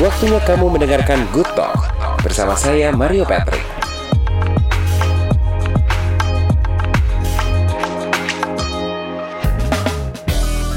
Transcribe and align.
Waktunya 0.00 0.40
kamu 0.48 0.80
mendengarkan 0.80 1.28
Good 1.28 1.52
Talk 1.52 1.92
bersama 2.24 2.56
saya 2.56 2.88
Mario 2.88 3.28
Patrick. 3.28 3.79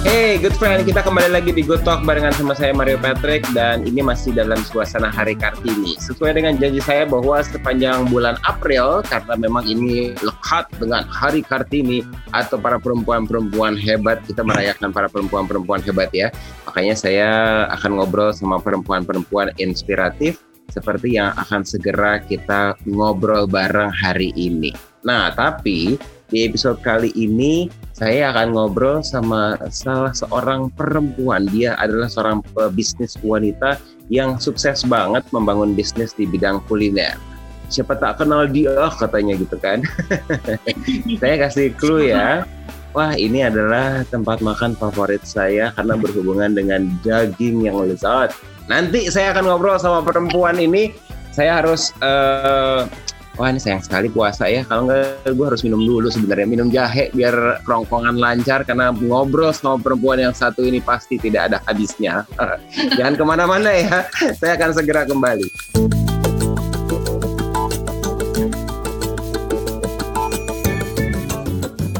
Hey, 0.04 0.36
good 0.36 0.52
friend, 0.60 0.84
kita 0.84 1.00
kembali 1.00 1.32
lagi 1.32 1.56
di 1.56 1.64
Good 1.64 1.88
Talk 1.88 2.04
barengan 2.04 2.36
sama 2.36 2.52
saya 2.52 2.76
Mario 2.76 3.00
Patrick 3.00 3.48
dan 3.56 3.88
ini 3.88 4.04
masih 4.04 4.36
dalam 4.36 4.60
suasana 4.68 5.08
Hari 5.08 5.32
Kartini. 5.40 5.96
Sesuai 5.96 6.36
dengan 6.36 6.60
janji 6.60 6.84
saya 6.84 7.08
bahwa 7.08 7.40
sepanjang 7.40 8.12
bulan 8.12 8.36
April 8.44 9.00
karena 9.08 9.40
memang 9.40 9.64
ini 9.64 10.12
lekat 10.20 10.68
dengan 10.76 11.08
Hari 11.08 11.40
Kartini 11.48 12.04
atau 12.36 12.60
para 12.60 12.84
perempuan-perempuan 12.84 13.80
hebat, 13.80 14.20
kita 14.28 14.44
merayakan 14.44 14.92
para 14.92 15.08
perempuan-perempuan 15.08 15.80
hebat 15.88 16.12
ya. 16.12 16.36
Makanya 16.68 17.00
saya 17.00 17.30
akan 17.72 18.04
ngobrol 18.04 18.36
sama 18.36 18.60
perempuan-perempuan 18.60 19.56
inspiratif 19.56 20.44
seperti 20.68 21.16
yang 21.16 21.32
akan 21.40 21.64
segera 21.64 22.20
kita 22.20 22.76
ngobrol 22.84 23.48
bareng 23.48 23.88
hari 23.88 24.36
ini. 24.36 24.76
Nah, 25.08 25.32
tapi 25.32 25.96
di 26.34 26.50
episode 26.50 26.82
kali 26.82 27.14
ini 27.14 27.70
saya 27.94 28.34
akan 28.34 28.58
ngobrol 28.58 29.06
sama 29.06 29.54
salah 29.70 30.10
seorang 30.18 30.74
perempuan. 30.74 31.46
Dia 31.54 31.78
adalah 31.78 32.10
seorang 32.10 32.42
bisnis 32.74 33.14
wanita 33.22 33.78
yang 34.10 34.42
sukses 34.42 34.82
banget 34.82 35.22
membangun 35.30 35.78
bisnis 35.78 36.18
di 36.18 36.26
bidang 36.26 36.66
kuliner. 36.66 37.14
Siapa 37.70 37.94
tak 38.02 38.26
kenal 38.26 38.50
dia 38.50 38.90
katanya 38.98 39.38
gitu 39.38 39.62
kan. 39.62 39.86
saya 41.22 41.36
kasih 41.38 41.70
clue 41.78 42.10
ya. 42.10 42.50
Wah 42.98 43.14
ini 43.14 43.46
adalah 43.46 44.02
tempat 44.10 44.42
makan 44.42 44.74
favorit 44.74 45.22
saya 45.26 45.70
karena 45.78 45.98
berhubungan 45.98 46.58
dengan 46.58 46.90
daging 47.06 47.70
yang 47.70 47.78
lezat. 47.78 48.34
Nanti 48.66 49.06
saya 49.14 49.38
akan 49.38 49.54
ngobrol 49.54 49.78
sama 49.78 50.02
perempuan 50.02 50.58
ini. 50.58 50.94
Saya 51.34 51.62
harus 51.62 51.90
uh, 52.06 52.86
wah 53.38 53.50
ini 53.50 53.58
sayang 53.58 53.82
sekali 53.82 54.08
puasa 54.10 54.46
ya. 54.46 54.62
Kalau 54.66 54.90
nggak 54.90 55.34
gue 55.34 55.46
harus 55.46 55.62
minum 55.66 55.82
dulu 55.82 56.08
sebenarnya. 56.10 56.46
Minum 56.46 56.68
jahe 56.70 57.10
biar 57.14 57.66
rongkongan 57.66 58.18
lancar 58.18 58.62
karena 58.66 58.94
ngobrol 58.94 59.50
sama 59.54 59.82
perempuan 59.82 60.22
yang 60.22 60.36
satu 60.36 60.62
ini 60.62 60.84
pasti 60.84 61.18
tidak 61.18 61.54
ada 61.54 61.58
habisnya. 61.66 62.26
Jangan 62.98 63.14
ke 63.18 63.24
mana-mana 63.26 63.70
ya. 63.74 64.06
Saya 64.38 64.58
akan 64.58 64.70
segera 64.78 65.06
kembali. 65.10 65.48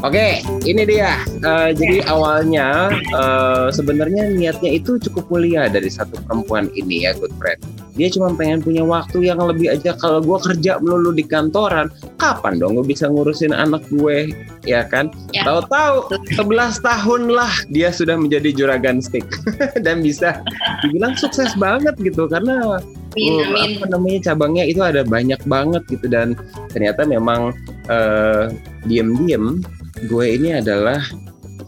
Oke, 0.04 0.44
ini 0.68 0.84
dia. 0.84 1.16
Uh, 1.40 1.72
jadi 1.72 2.04
awalnya 2.12 2.92
uh, 3.16 3.72
sebenarnya 3.72 4.36
niatnya 4.36 4.76
itu 4.76 5.00
cukup 5.00 5.32
mulia 5.32 5.64
dari 5.72 5.88
satu 5.88 6.20
perempuan 6.28 6.68
ini 6.76 7.08
ya, 7.08 7.16
good 7.16 7.32
friend. 7.40 7.83
Dia 7.94 8.10
cuma 8.10 8.34
pengen 8.34 8.60
punya 8.60 8.82
waktu 8.82 9.30
yang 9.30 9.38
lebih 9.38 9.70
aja. 9.70 9.94
Kalau 9.98 10.18
gue 10.18 10.38
kerja 10.42 10.82
melulu 10.82 11.14
di 11.14 11.22
kantoran, 11.22 11.90
kapan 12.18 12.58
dong 12.58 12.78
gue 12.78 12.86
bisa 12.86 13.06
ngurusin 13.06 13.54
anak 13.54 13.86
gue, 13.90 14.34
ya 14.66 14.82
kan? 14.86 15.10
Ya. 15.30 15.46
Tahu-tahu 15.46 16.10
11 16.34 16.82
tahun 16.82 17.22
lah 17.30 17.52
dia 17.70 17.94
sudah 17.94 18.18
menjadi 18.18 18.50
juragan 18.54 18.98
stick 18.98 19.24
dan 19.86 20.02
bisa 20.02 20.42
dibilang 20.82 21.14
sukses 21.14 21.54
banget 21.56 21.94
gitu 22.02 22.26
karena 22.26 22.82
Amin, 23.14 23.30
uh, 23.30 23.46
amin. 23.46 23.78
apa 23.78 23.86
namanya 23.94 24.18
cabangnya 24.26 24.64
itu 24.66 24.82
ada 24.82 25.06
banyak 25.06 25.38
banget 25.46 25.82
gitu 25.86 26.10
dan 26.10 26.34
ternyata 26.74 27.06
memang 27.06 27.54
uh, 27.86 28.50
diem-diem 28.90 29.62
gue 30.10 30.26
ini 30.26 30.58
adalah 30.58 30.98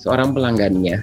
seorang 0.06 0.30
pelanggannya. 0.30 1.02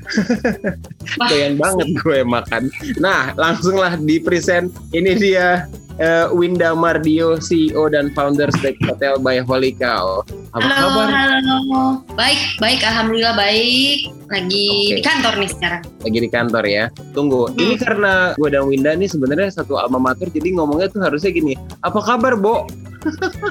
Doyan 1.29 1.59
banget 1.59 1.91
gue 1.99 2.23
makan. 2.23 2.71
Nah, 3.03 3.35
langsunglah 3.35 3.99
di 3.99 4.23
present. 4.23 4.71
Ini 4.95 5.11
dia 5.19 5.67
uh, 5.99 6.31
Winda 6.31 6.71
Mardio, 6.71 7.35
CEO 7.35 7.91
dan 7.91 8.15
founder 8.15 8.47
Steak 8.55 8.79
Hotel 8.87 9.19
by 9.19 9.43
Holy 9.43 9.75
Cow. 9.75 10.23
Apa 10.55 10.63
halo, 10.63 10.87
kabar? 10.87 11.07
Halo, 11.11 11.83
baik, 12.15 12.39
baik, 12.63 12.79
alhamdulillah 12.87 13.35
baik. 13.35 14.07
Lagi 14.31 14.67
okay. 14.71 14.95
di 14.95 15.01
kantor 15.03 15.33
nih 15.35 15.49
sekarang. 15.51 15.81
Lagi 15.99 16.17
di 16.23 16.29
kantor 16.31 16.63
ya. 16.63 16.87
Tunggu, 17.11 17.51
hmm. 17.51 17.59
ini 17.59 17.75
karena 17.75 18.31
gue 18.39 18.49
dan 18.55 18.63
Winda 18.71 18.95
nih 18.95 19.11
sebenarnya 19.11 19.51
satu 19.51 19.75
alma 19.75 19.99
mater, 19.99 20.31
jadi 20.31 20.55
ngomongnya 20.55 20.87
tuh 20.87 21.03
harusnya 21.03 21.35
gini. 21.35 21.59
Apa 21.83 21.99
kabar, 21.99 22.39
Bo? 22.39 22.63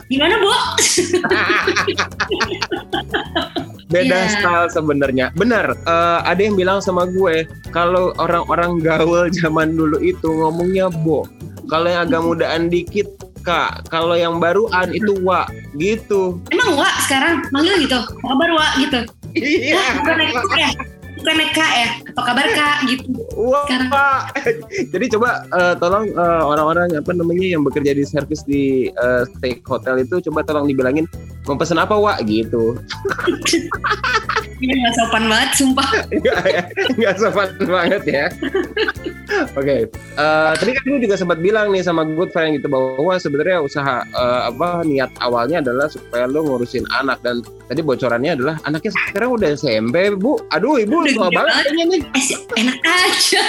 Gimana, 0.09 0.41
Bo? 0.41 0.57
beda 3.93 4.17
yeah. 4.27 4.33
style 4.33 4.69
sebenarnya. 4.73 5.27
Benar, 5.37 5.77
uh, 5.85 6.25
ada 6.25 6.41
yang 6.41 6.57
bilang 6.57 6.81
sama 6.81 7.05
gue 7.07 7.45
kalau 7.71 8.17
orang-orang 8.17 8.81
gaul 8.81 9.29
zaman 9.31 9.77
dulu 9.77 10.01
itu 10.01 10.27
ngomongnya 10.27 10.89
bo. 10.89 11.29
Kalau 11.69 11.87
yang 11.87 12.09
agak 12.09 12.23
mudaan 12.25 12.63
dikit 12.73 13.07
kak, 13.45 13.87
kalau 13.93 14.17
yang 14.17 14.41
baruan 14.41 14.91
itu 14.91 15.15
wa 15.23 15.45
gitu. 15.77 16.41
Emang 16.51 16.75
wa 16.75 16.89
sekarang 17.05 17.45
manggil 17.53 17.77
gitu, 17.85 18.01
kabar 18.25 18.51
wa 18.51 18.69
gitu. 18.81 19.01
Iya. 19.37 20.03
Bukan 20.03 20.17
ya? 20.57 20.71
bukan 21.23 21.39
kak 21.55 21.73
ya 21.79 21.89
apa 22.03 22.21
kabar 22.27 22.47
kak 22.51 22.77
gitu 22.91 23.07
wah 23.39 23.63
Sekarang. 23.71 23.91
jadi 24.93 25.05
coba 25.15 25.47
uh, 25.55 25.75
tolong 25.79 26.11
uh, 26.19 26.43
orang-orang 26.51 26.99
apa 26.99 27.11
namanya 27.15 27.47
yang 27.47 27.63
bekerja 27.63 27.95
di 27.95 28.03
servis 28.03 28.43
di 28.43 28.91
uh, 28.99 29.23
steak 29.39 29.63
hotel 29.63 30.03
itu 30.03 30.19
coba 30.31 30.43
tolong 30.43 30.67
dibilangin 30.67 31.07
mau 31.47 31.59
pesan 31.59 31.79
apa 31.83 31.95
wa 31.99 32.15
gitu 32.23 32.79
Ini 34.63 34.79
gak 34.79 34.95
sopan 34.95 35.27
banget, 35.27 35.51
sumpah. 35.59 35.91
Gak 37.03 37.15
sopan 37.19 37.51
banget 37.67 38.03
ya. 38.07 38.27
Oke, 39.59 39.59
okay. 39.59 39.81
uh, 40.15 40.55
tadi 40.55 40.79
kan 40.79 41.03
juga 41.03 41.19
sempat 41.19 41.43
bilang 41.43 41.75
nih 41.75 41.83
sama 41.83 42.07
good 42.07 42.31
friend 42.31 42.55
gitu 42.55 42.71
bahwa 42.71 43.11
sebenarnya 43.19 43.59
usaha 43.59 44.07
uh, 44.15 44.55
apa 44.55 44.87
niat 44.87 45.11
awalnya 45.19 45.67
adalah 45.67 45.91
supaya 45.91 46.31
lu 46.31 46.47
ngurusin 46.47 46.87
anak 46.95 47.19
dan 47.27 47.43
tadi 47.67 47.83
bocorannya 47.83 48.39
adalah 48.39 48.55
anaknya 48.63 48.95
sekarang 48.95 49.35
udah 49.35 49.51
SMP 49.51 50.15
bu. 50.15 50.39
Aduh 50.55 50.79
ibu 50.79 51.11
tua 51.11 51.27
banget 51.35 51.67
kayaknya 51.67 51.85
nih. 51.91 52.01
Eh, 52.15 52.27
enak 52.63 52.79
aja. 52.87 53.45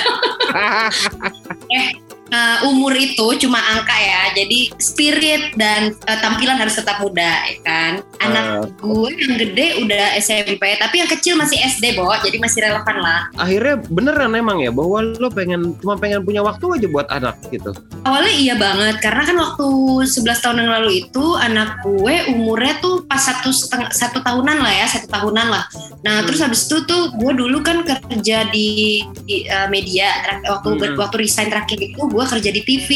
eh 1.77 1.89
uh, 2.33 2.57
umur 2.67 2.91
itu 2.97 3.45
cuma 3.45 3.61
angka 3.61 3.93
ya. 3.93 4.33
Jadi 4.33 4.73
spirit 4.81 5.53
dan 5.55 5.93
uh, 6.09 6.17
tampilan 6.19 6.57
harus 6.57 6.73
tetap 6.73 6.99
muda, 6.99 7.45
ya 7.45 7.59
kan. 7.61 7.91
Anak 8.19 8.45
uh, 8.65 8.65
gue 8.81 9.09
yang 9.13 9.35
gede 9.37 9.67
udah 9.85 10.17
SMP, 10.17 10.75
tapi 10.81 11.05
yang 11.05 11.09
kecil 11.09 11.37
masih 11.37 11.61
SD, 11.61 11.93
Bo. 11.95 12.09
Jadi 12.19 12.41
masih 12.41 12.65
relevan 12.65 12.97
lah. 12.99 13.29
Akhirnya 13.37 13.77
beneran 13.87 14.33
emang 14.33 14.59
ya 14.59 14.73
bahwa 14.73 15.05
lo 15.05 15.29
pengen 15.29 15.77
cuma 15.79 15.95
pengen 15.95 16.25
punya 16.25 16.41
waktu 16.41 16.65
aja 16.81 16.87
buat 16.89 17.07
anak 17.13 17.37
gitu. 17.53 17.71
Awalnya 18.03 18.33
iya 18.33 18.55
banget 18.57 18.99
karena 18.99 19.23
kan 19.23 19.37
waktu 19.37 19.67
11 20.09 20.43
tahun 20.43 20.57
yang 20.65 20.71
lalu 20.81 20.91
itu 21.05 21.25
anak 21.37 21.79
gue 21.85 22.15
umurnya 22.33 22.81
tuh 22.81 23.05
pas 23.05 23.21
satu 23.21 23.53
setengah 23.53 23.93
satu 23.93 24.19
tahunan 24.25 24.57
lah 24.59 24.73
ya, 24.73 24.85
satu 24.89 25.07
tahunan 25.07 25.47
lah. 25.47 25.63
Nah, 26.03 26.19
hmm. 26.19 26.25
terus 26.27 26.39
habis 26.41 26.65
itu 26.65 26.83
tuh 26.83 27.13
gue 27.15 27.31
dulu 27.35 27.63
kan 27.63 27.85
kerja 27.85 28.47
di, 28.51 29.01
di 29.23 29.47
uh, 29.47 29.67
media 29.71 30.09
waktu 30.43 30.69
hmm. 30.75 30.99
waktu 30.99 31.15
resign 31.23 31.47
terakhir 31.47 31.79
itu 31.79 31.99
gue 31.99 32.22
gue 32.23 32.39
kerja 32.39 32.49
di 32.55 32.61
TV. 32.63 32.89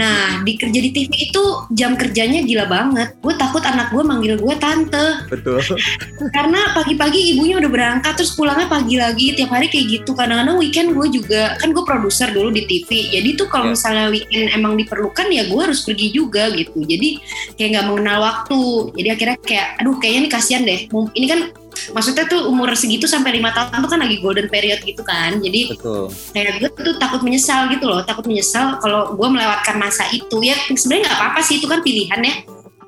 Nah, 0.00 0.40
di 0.40 0.56
kerja 0.56 0.80
di 0.80 0.90
TV 0.90 1.12
itu 1.28 1.42
jam 1.76 2.00
kerjanya 2.00 2.40
gila 2.40 2.64
banget. 2.64 3.12
Gue 3.20 3.36
takut 3.36 3.60
anak 3.60 3.92
gue 3.92 4.00
manggil 4.00 4.40
gue 4.40 4.54
tante. 4.56 5.28
Betul. 5.28 5.60
Karena 6.36 6.72
pagi-pagi 6.72 7.36
ibunya 7.36 7.60
udah 7.60 7.68
berangkat 7.70 8.16
terus 8.16 8.32
pulangnya 8.32 8.66
pagi 8.72 8.96
lagi 8.96 9.36
tiap 9.36 9.52
hari 9.52 9.68
kayak 9.68 10.00
gitu. 10.00 10.16
Kadang-kadang 10.16 10.56
weekend 10.56 10.96
gue 10.96 11.06
juga 11.12 11.60
kan 11.60 11.76
gue 11.76 11.84
produser 11.84 12.32
dulu 12.32 12.48
di 12.48 12.64
TV. 12.64 13.12
Jadi 13.12 13.28
tuh 13.36 13.52
kalau 13.52 13.68
yeah. 13.68 13.74
misalnya 13.76 14.06
weekend 14.08 14.46
emang 14.56 14.80
diperlukan 14.80 15.28
ya 15.28 15.44
gue 15.44 15.60
harus 15.60 15.84
pergi 15.84 16.08
juga 16.08 16.48
gitu. 16.56 16.80
Jadi 16.80 17.20
kayak 17.60 17.68
nggak 17.76 17.86
mengenal 17.92 18.18
waktu. 18.24 18.62
Jadi 18.96 19.08
akhirnya 19.12 19.38
kayak 19.44 19.66
aduh 19.84 19.96
kayaknya 20.00 20.20
nih 20.24 20.32
kasihan 20.32 20.62
deh. 20.64 20.80
Ini 20.88 21.26
kan 21.28 21.40
maksudnya 21.92 22.24
tuh 22.26 22.48
umur 22.48 22.72
segitu 22.74 23.04
sampai 23.04 23.36
lima 23.36 23.50
tahun 23.54 23.82
tuh 23.84 23.90
kan 23.90 24.00
lagi 24.00 24.18
golden 24.20 24.48
period 24.48 24.80
gitu 24.82 25.02
kan. 25.02 25.38
Jadi 25.40 25.74
Betul. 25.74 26.10
kayak 26.32 26.62
gue 26.62 26.70
tuh 26.70 26.96
takut 26.96 27.20
menyesal 27.20 27.70
gitu 27.70 27.84
loh 27.86 28.02
takut 28.02 28.24
menyesal 28.26 28.78
kalau 28.78 29.14
gue 29.14 29.28
melewatkan 29.28 29.76
masa 29.78 30.08
itu. 30.10 30.40
Ya 30.40 30.56
sebenarnya 30.72 31.10
nggak 31.10 31.18
apa-apa 31.18 31.40
sih 31.42 31.58
itu 31.58 31.66
kan 31.66 31.80
pilihan 31.82 32.20
ya. 32.22 32.34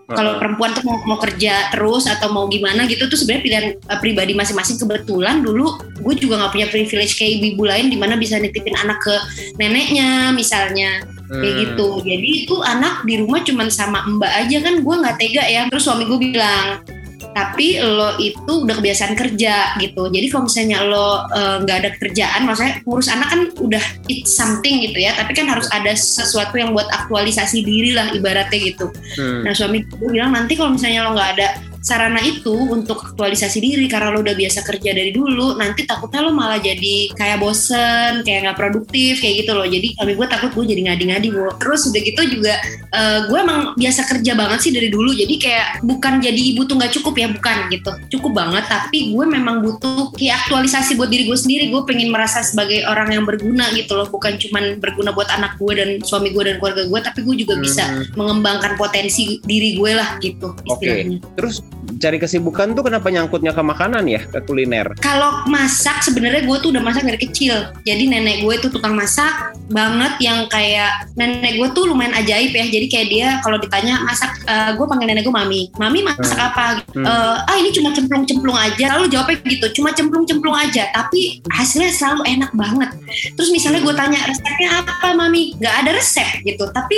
Kalau 0.06 0.38
perempuan 0.38 0.70
tuh 0.70 0.87
mau, 0.87 1.02
mau 1.02 1.19
kerja 1.19 1.66
terus 1.75 2.06
atau 2.06 2.31
mau 2.31 2.46
gimana 2.46 2.87
gitu 2.87 3.10
tuh 3.10 3.19
sebenarnya 3.19 3.43
pilihan 3.43 3.66
uh, 3.90 3.99
pribadi 3.99 4.38
masing-masing. 4.38 4.78
Kebetulan 4.78 5.43
dulu 5.43 5.82
gue 5.99 6.14
juga 6.14 6.38
nggak 6.38 6.52
punya 6.55 6.66
privilege 6.70 7.19
kayak 7.19 7.43
ibu-ibu 7.43 7.66
lain 7.66 7.90
di 7.90 7.99
mana 7.99 8.14
bisa 8.14 8.38
nitipin 8.38 8.78
anak 8.78 9.02
ke 9.02 9.14
neneknya 9.58 10.31
misalnya. 10.31 11.02
Hmm. 11.26 11.43
kayak 11.43 11.55
gitu. 11.58 11.88
Jadi 12.06 12.28
itu 12.46 12.55
anak 12.62 13.02
di 13.02 13.19
rumah 13.19 13.43
cuman 13.43 13.66
sama 13.66 14.06
mbak 14.06 14.31
aja 14.46 14.62
kan 14.62 14.75
gue 14.78 14.94
nggak 14.94 15.16
tega 15.19 15.43
ya. 15.43 15.62
Terus 15.66 15.82
suami 15.82 16.06
gue 16.06 16.19
bilang 16.22 16.87
tapi 17.36 17.76
lo 17.84 18.16
itu 18.16 18.64
udah 18.64 18.80
kebiasaan 18.80 19.12
kerja 19.12 19.76
gitu. 19.76 20.08
Jadi 20.08 20.26
kalau 20.32 20.48
misalnya 20.48 20.80
lo 20.88 21.28
eh, 21.28 21.56
nggak 21.60 21.76
uh, 21.76 21.80
ada 21.84 21.90
kerjaan 22.00 22.40
maksudnya 22.48 22.80
ngurus 22.88 23.12
anak 23.12 23.28
kan 23.28 23.40
udah 23.60 23.84
it's 24.08 24.32
something 24.32 24.80
gitu 24.80 25.04
ya. 25.04 25.12
Tapi 25.12 25.36
kan 25.36 25.44
harus 25.52 25.68
ada 25.68 25.92
sesuatu 25.92 26.56
yang 26.56 26.72
buat 26.72 26.88
aktualisasi 26.88 27.60
diri 27.60 27.92
lah 27.92 28.08
ibaratnya 28.16 28.72
gitu. 28.72 28.88
Hmm. 29.20 29.42
nah 29.44 29.52
suami 29.52 29.84
gue 29.84 30.10
bilang 30.12 30.32
nanti 30.32 30.56
kalau 30.56 30.72
misalnya 30.72 31.04
lo 31.04 31.12
nggak 31.12 31.30
ada 31.36 31.48
sarana 31.86 32.18
itu 32.18 32.50
untuk 32.50 32.98
aktualisasi 32.98 33.62
diri 33.62 33.86
karena 33.86 34.10
lo 34.10 34.26
udah 34.26 34.34
biasa 34.34 34.66
kerja 34.66 34.90
dari 34.90 35.14
dulu 35.14 35.54
nanti 35.54 35.86
takutnya 35.86 36.26
lo 36.26 36.34
malah 36.34 36.58
jadi 36.58 37.14
kayak 37.14 37.38
bosen 37.38 38.26
kayak 38.26 38.50
nggak 38.50 38.58
produktif 38.58 39.22
kayak 39.22 39.46
gitu 39.46 39.54
loh 39.54 39.62
jadi 39.62 39.94
kami 39.94 40.18
gue 40.18 40.26
takut 40.26 40.50
gue 40.50 40.66
jadi 40.66 40.82
ngadi-ngadi 40.90 41.28
gue 41.30 41.46
terus 41.62 41.86
udah 41.86 42.02
gitu 42.02 42.22
juga 42.26 42.58
uh, 42.90 43.30
gue 43.30 43.38
emang 43.38 43.60
biasa 43.78 44.02
kerja 44.10 44.32
banget 44.34 44.58
sih 44.66 44.72
dari 44.74 44.90
dulu 44.90 45.14
jadi 45.14 45.34
kayak 45.38 45.66
bukan 45.86 46.18
jadi 46.18 46.40
ibu 46.58 46.66
tuh 46.66 46.74
nggak 46.74 46.92
cukup 46.98 47.14
ya 47.22 47.28
bukan 47.30 47.56
gitu 47.70 47.90
cukup 48.18 48.32
banget 48.34 48.66
tapi 48.66 49.14
gue 49.14 49.24
memang 49.30 49.62
butuh 49.62 50.10
kayak 50.18 50.42
aktualisasi 50.42 50.98
buat 50.98 51.06
diri 51.06 51.30
gue 51.30 51.38
sendiri 51.38 51.70
gue 51.70 51.82
pengen 51.86 52.10
merasa 52.10 52.42
sebagai 52.42 52.82
orang 52.90 53.14
yang 53.14 53.22
berguna 53.22 53.70
gitu 53.78 53.94
loh 53.94 54.10
bukan 54.10 54.34
cuman 54.42 54.82
berguna 54.82 55.14
buat 55.14 55.30
anak 55.30 55.54
gue 55.62 55.72
dan 55.78 55.88
suami 56.02 56.34
gue 56.34 56.42
dan 56.50 56.58
keluarga 56.58 56.82
gue 56.82 56.98
tapi 56.98 57.22
gue 57.22 57.46
juga 57.46 57.54
hmm. 57.54 57.62
bisa 57.62 57.84
mengembangkan 58.18 58.74
potensi 58.74 59.38
diri 59.46 59.78
gue 59.78 59.92
lah 59.94 60.18
gitu 60.18 60.50
istilahnya. 60.66 61.22
Okay. 61.22 61.34
Terus 61.38 61.56
cari 61.96 62.19
kesibukan 62.20 62.76
tuh 62.76 62.84
kenapa 62.84 63.08
nyangkutnya 63.08 63.52
ke 63.56 63.62
makanan 63.64 64.04
ya, 64.06 64.20
ke 64.28 64.38
kuliner? 64.44 64.93
Kalau 65.00 65.44
masak 65.48 66.04
sebenarnya 66.04 66.44
gue 66.44 66.56
tuh 66.60 66.70
udah 66.72 66.82
masak 66.84 67.08
dari 67.08 67.19
kecil. 67.20 67.72
Jadi 67.82 68.04
nenek 68.08 68.44
gue 68.44 68.54
tuh 68.60 68.70
tukang 68.70 68.94
masak 68.96 69.56
banget 69.72 70.14
yang 70.22 70.46
kayak 70.46 71.08
nenek 71.19 71.58
gue 71.58 71.69
tuh 71.72 71.88
lumayan 71.88 72.14
ajaib 72.16 72.52
ya. 72.52 72.64
Jadi 72.69 72.87
kayak 72.87 73.08
dia 73.08 73.28
kalau 73.40 73.56
ditanya 73.56 74.04
masak, 74.04 74.31
uh, 74.46 74.76
gue 74.76 74.87
panggil 74.87 75.08
nenek 75.10 75.25
gue 75.25 75.34
mami. 75.34 75.69
Mami 75.81 76.04
masak 76.04 76.38
hmm. 76.38 76.48
apa? 76.52 76.66
Hmm. 76.93 77.04
Uh, 77.04 77.37
ah 77.48 77.56
ini 77.58 77.70
cuma 77.72 77.90
cemplung-cemplung 77.96 78.58
aja. 78.58 78.84
Lalu 78.96 79.12
jawabnya 79.12 79.37
gitu, 79.48 79.66
cuma 79.81 79.90
cemplung-cemplung 79.96 80.56
aja. 80.56 80.88
Tapi 80.93 81.40
hasilnya 81.50 81.90
selalu 81.93 82.22
enak 82.28 82.50
banget. 82.52 82.90
Terus 83.34 83.50
misalnya 83.50 83.81
gue 83.82 83.94
tanya 83.96 84.20
resepnya 84.28 84.69
apa 84.84 85.08
mami? 85.16 85.56
Gak 85.58 85.87
ada 85.87 85.90
resep 85.96 86.44
gitu. 86.44 86.69
Tapi 86.70 86.96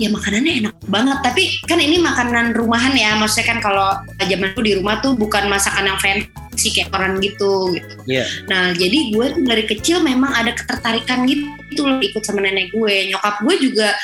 ya 0.00 0.08
makanannya 0.08 0.52
enak 0.66 0.74
banget. 0.88 1.18
Tapi 1.20 1.42
kan 1.68 1.78
ini 1.78 2.00
makanan 2.00 2.56
rumahan 2.56 2.94
ya. 2.96 3.14
Maksudnya 3.20 3.46
kan 3.52 3.58
kalau 3.60 3.88
zaman 4.26 4.54
itu 4.54 4.62
di 4.62 4.72
rumah 4.78 4.98
tuh 5.00 5.14
bukan 5.14 5.46
masakan 5.50 5.90
yang 5.90 5.98
fancy 6.00 6.68
kayak 6.74 6.90
orang 6.94 7.18
gitu 7.22 7.74
gitu. 7.74 7.94
Yeah. 8.06 8.26
Nah 8.46 8.72
jadi 8.74 9.14
gue 9.14 9.26
tuh 9.38 9.44
dari 9.44 9.64
kecil 9.66 10.04
memang 10.04 10.32
ada 10.32 10.54
ketertarikan 10.54 11.26
gitu 11.26 11.82
loh 11.86 11.98
ikut 11.98 12.22
sama 12.22 12.42
nenek 12.42 12.70
gue. 12.74 13.12
Nyokap 13.12 13.42
gue 13.44 13.54
juga 13.70 13.94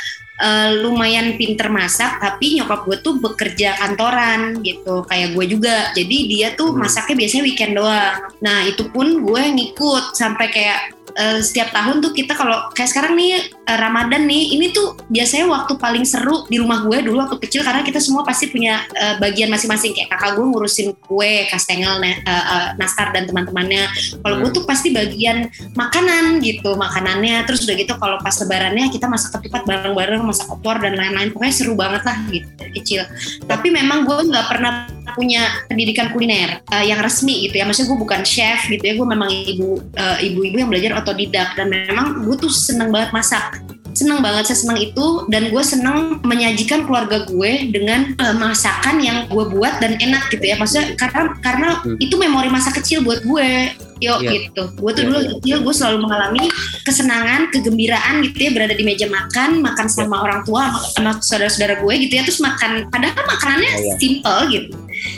uh, 0.42 0.70
lumayan 0.78 1.34
pinter 1.36 1.68
masak 1.68 2.18
tapi 2.22 2.58
nyokap 2.58 2.86
gue 2.86 2.96
tuh 3.02 3.14
bekerja 3.18 3.76
kantoran 3.78 4.62
gitu 4.62 5.04
kayak 5.06 5.34
gue 5.34 5.44
juga 5.58 5.90
jadi 5.92 6.18
dia 6.30 6.48
tuh 6.54 6.72
hmm. 6.72 6.80
masaknya 6.82 7.14
biasanya 7.18 7.44
weekend 7.44 7.74
doang 7.76 8.16
nah 8.40 8.64
itu 8.64 8.86
pun 8.90 9.22
gue 9.22 9.42
ngikut 9.54 10.14
sampai 10.14 10.46
kayak 10.50 10.94
uh, 11.18 11.38
setiap 11.42 11.74
tahun 11.74 12.00
tuh 12.00 12.14
kita 12.14 12.32
kalau 12.38 12.70
kayak 12.72 12.90
sekarang 12.90 13.18
nih 13.18 13.50
uh, 13.68 13.78
Ramadan 13.78 14.24
nih 14.24 14.56
ini 14.56 14.72
tuh 14.72 14.96
biasanya 15.12 15.46
waktu 15.52 15.76
paling 15.76 16.08
seru 16.08 16.48
di 16.48 16.56
rumah 16.56 16.82
gue 16.88 17.04
dulu 17.04 17.20
waktu 17.20 17.36
kecil 17.44 17.60
karena 17.60 17.84
kita 17.84 18.00
semua 18.00 18.24
pasti 18.24 18.48
punya 18.48 18.80
uh, 18.96 19.20
bagian 19.20 19.52
masing-masing. 19.52 19.92
Kayak 19.92 20.16
kakak 20.16 20.40
gue 20.40 20.46
ngurusin 20.48 20.88
kue 21.04 21.44
kastengel 21.52 22.00
uh, 22.00 22.08
uh, 22.24 22.66
nastar 22.80 23.12
dan 23.12 23.28
teman-temannya. 23.28 23.84
Kalau 24.24 24.36
gue 24.40 24.50
hmm. 24.50 24.56
tuh 24.56 24.64
pasti 24.64 24.88
bagian 24.90 25.52
makanan 25.76 26.40
gitu 26.40 26.72
makanannya. 26.74 27.44
Terus 27.44 27.68
udah 27.68 27.76
gitu 27.76 27.92
kalau 28.00 28.16
pas 28.24 28.34
lebarannya 28.40 28.88
kita 28.88 29.06
masak 29.06 29.36
ketupat 29.38 29.68
bareng-bareng 29.68 30.24
masak 30.24 30.48
opor 30.48 30.80
dan 30.80 30.96
lain-lain. 30.96 31.30
Pokoknya 31.36 31.54
seru 31.54 31.76
banget 31.76 32.02
lah 32.08 32.16
gitu 32.32 32.48
kecil. 32.80 33.02
Tapi 33.44 33.68
memang 33.68 34.08
gue 34.08 34.32
nggak 34.32 34.48
pernah 34.48 34.88
punya 35.16 35.64
pendidikan 35.66 36.12
kuliner 36.12 36.60
uh, 36.68 36.84
yang 36.84 37.00
resmi 37.04 37.48
gitu 37.48 37.60
ya. 37.60 37.64
Maksudnya 37.68 37.88
gue 37.92 37.98
bukan 38.00 38.20
chef 38.24 38.64
gitu 38.70 38.84
ya. 38.84 38.94
Gue 38.96 39.08
memang 39.08 39.28
ibu 39.28 39.82
uh, 39.98 40.18
ibu-ibu 40.22 40.56
yang 40.56 40.70
belajar 40.72 40.96
otodidak. 40.96 41.52
Dan 41.58 41.68
memang 41.68 42.24
gue 42.24 42.36
tuh 42.38 42.52
seneng 42.52 42.88
banget 42.94 43.12
masak 43.12 43.57
seneng 43.98 44.22
banget 44.22 44.54
saya 44.54 44.58
seneng 44.62 44.78
itu 44.78 45.06
dan 45.26 45.50
gue 45.50 45.62
seneng 45.64 46.22
menyajikan 46.22 46.86
keluarga 46.86 47.26
gue 47.26 47.52
dengan 47.74 48.14
uh, 48.22 48.34
masakan 48.38 49.02
yang 49.02 49.26
gue 49.26 49.44
buat 49.50 49.82
dan 49.82 49.98
enak 49.98 50.30
gitu 50.30 50.44
ya 50.46 50.54
maksudnya 50.54 50.94
karena 50.94 51.34
karena 51.42 51.68
hmm. 51.82 51.98
itu 51.98 52.14
memori 52.14 52.46
masa 52.46 52.70
kecil 52.70 53.02
buat 53.02 53.26
gue 53.26 53.74
Yo 53.98 54.14
yeah. 54.22 54.30
gitu. 54.30 54.62
Gue 54.78 54.94
tuh 54.94 55.02
yeah, 55.02 55.10
dulu 55.10 55.18
yeah. 55.18 55.30
kecil 55.42 55.56
gue 55.66 55.74
selalu 55.74 55.98
mengalami 56.06 56.46
kesenangan, 56.86 57.50
kegembiraan 57.50 58.22
gitu 58.30 58.46
ya 58.46 58.50
berada 58.54 58.74
di 58.78 58.86
meja 58.86 59.10
makan, 59.10 59.58
makan 59.58 59.86
sama 59.90 60.22
yeah. 60.22 60.22
orang 60.22 60.40
tua, 60.46 60.70
sama 60.94 61.18
saudara-saudara 61.18 61.82
gue 61.82 61.94
gitu 62.06 62.14
ya. 62.14 62.22
Terus 62.22 62.38
makan, 62.38 62.86
padahal 62.94 63.18
makanannya 63.26 63.72
yeah. 63.74 63.98
simple 63.98 64.40
gitu 64.54 64.70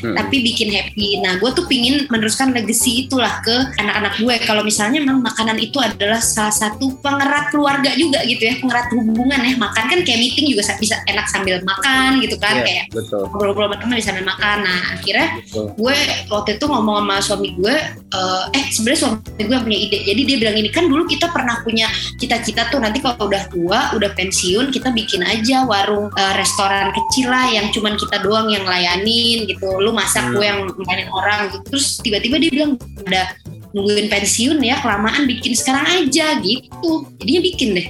hmm. 0.03 0.15
tapi 0.17 0.37
bikin 0.45 0.69
happy. 0.73 1.21
Nah, 1.21 1.37
gue 1.39 1.51
tuh 1.53 1.65
pingin 1.67 2.07
meneruskan 2.09 2.53
legacy 2.55 3.07
itulah 3.07 3.41
ke 3.45 3.55
anak-anak 3.81 4.15
gue. 4.21 4.35
Kalau 4.45 4.63
misalnya 4.65 5.01
memang 5.03 5.25
makanan 5.25 5.57
itu 5.61 5.79
adalah 5.81 6.21
salah 6.21 6.55
satu 6.55 6.99
pengerat 7.01 7.53
keluarga 7.53 7.93
juga 7.97 8.23
gitu 8.25 8.43
ya, 8.45 8.55
pengerat 8.61 8.93
hubungan 8.95 9.41
ya. 9.41 9.55
Makan 9.57 9.85
kan 9.91 9.99
kayak 10.05 10.19
meeting 10.21 10.47
juga 10.53 10.63
bisa 10.81 10.97
enak 11.07 11.27
sambil 11.29 11.61
makan 11.65 12.21
gitu 12.25 12.37
kan, 12.41 12.61
yeah, 12.63 12.87
kayak 12.89 13.05
ngobrol-ngobrol 13.31 13.69
sama 13.71 13.77
teman 13.79 13.97
bisa 13.99 14.13
makan. 14.21 14.57
Nah, 14.65 14.81
akhirnya 14.99 15.29
betul. 15.41 15.65
gue 15.77 15.99
waktu 16.33 16.51
itu 16.57 16.65
ngomong 16.69 16.97
sama 17.05 17.17
suami 17.23 17.49
gue, 17.57 17.77
uh, 18.17 18.45
eh 18.57 18.65
sebenarnya 18.73 19.01
suami 19.07 19.43
gue 19.45 19.59
punya 19.61 19.79
ide. 19.79 19.99
Jadi 20.05 20.21
dia 20.27 20.37
bilang 20.41 20.57
ini 20.59 20.71
kan 20.73 20.85
dulu 20.89 21.07
kita 21.07 21.31
pernah 21.31 21.61
punya 21.63 21.87
cita-cita 22.19 22.69
tuh 22.69 22.81
nanti 22.83 22.99
kalau 22.99 23.29
udah 23.29 23.43
tua, 23.53 23.81
udah 23.97 24.11
pensiun 24.17 24.73
kita 24.75 24.91
bikin 24.91 25.23
aja 25.25 25.65
warung 25.65 26.11
uh, 26.13 26.35
restoran 26.37 26.91
kecil 26.93 27.31
lah 27.31 27.47
yang 27.51 27.71
cuman 27.71 27.95
kita 27.95 28.17
doang 28.25 28.51
yang 28.51 28.67
layanin 28.67 29.47
gitu 29.47 29.70
lu 29.79 29.95
masak 29.95 30.27
hmm. 30.27 30.35
gue 30.35 30.47
yang 30.47 30.61
mainin 30.89 31.09
orang 31.13 31.53
gitu 31.53 31.59
terus 31.71 32.03
tiba-tiba 32.03 32.43
dia 32.43 32.51
bilang 32.51 32.73
ada 33.07 33.37
nungguin 33.71 34.11
pensiun 34.11 34.59
ya 34.67 34.83
kelamaan 34.83 35.31
bikin 35.31 35.55
sekarang 35.55 35.87
aja 35.87 36.43
gitu 36.43 37.07
jadinya 37.23 37.43
bikin 37.47 37.69
deh 37.79 37.89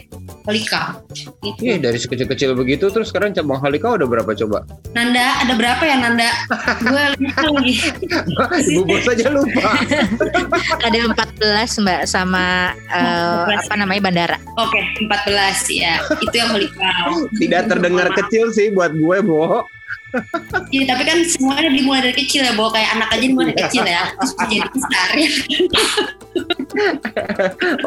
Halika 0.49 0.97
gitu. 1.13 1.61
Iya 1.61 1.77
dari 1.79 1.99
sekecil-kecil 2.01 2.57
begitu 2.57 2.89
terus 2.89 3.13
sekarang 3.13 3.37
cabang 3.37 3.61
Halika 3.61 3.93
udah 3.93 4.09
berapa 4.09 4.33
coba? 4.33 4.65
Nanda 4.97 5.37
ada 5.45 5.53
berapa 5.53 5.83
ya 5.85 5.97
Nanda? 6.01 6.31
gue 6.81 7.05
lupa 7.21 7.41
lagi. 7.61 7.75
Ibu 8.73 8.83
bos 8.89 9.05
aja 9.05 9.29
lupa. 9.29 9.69
ada 10.87 10.99
14 11.13 11.85
Mbak 11.85 12.03
sama 12.09 12.73
uh, 12.89 13.45
apa 13.53 13.75
namanya 13.77 14.01
bandara. 14.11 14.39
Oke, 14.57 14.81
okay, 14.81 15.07
14 15.29 15.77
ya. 15.77 15.95
Itu 16.25 16.35
yang 16.35 16.51
Halika. 16.57 16.91
Tidak 17.37 17.63
terdengar 17.69 18.09
kecil 18.17 18.49
sih 18.51 18.73
buat 18.73 18.97
gue, 18.97 19.19
Bo. 19.21 19.69
Iya, 20.71 20.85
tapi 20.87 21.03
kan 21.03 21.19
semuanya 21.27 21.71
dimulai 21.71 22.01
dari 22.07 22.17
kecil 22.19 22.43
ya, 22.47 22.53
bawa 22.55 22.71
kayak 22.75 22.91
anak 22.99 23.09
aja 23.11 23.25
dimulai 23.27 23.47
dari 23.51 23.63
kecil 23.67 23.85
ya, 23.87 24.03
terus 24.19 24.33
jadi 24.39 24.57
besar 24.71 25.09
ya. 25.15 25.31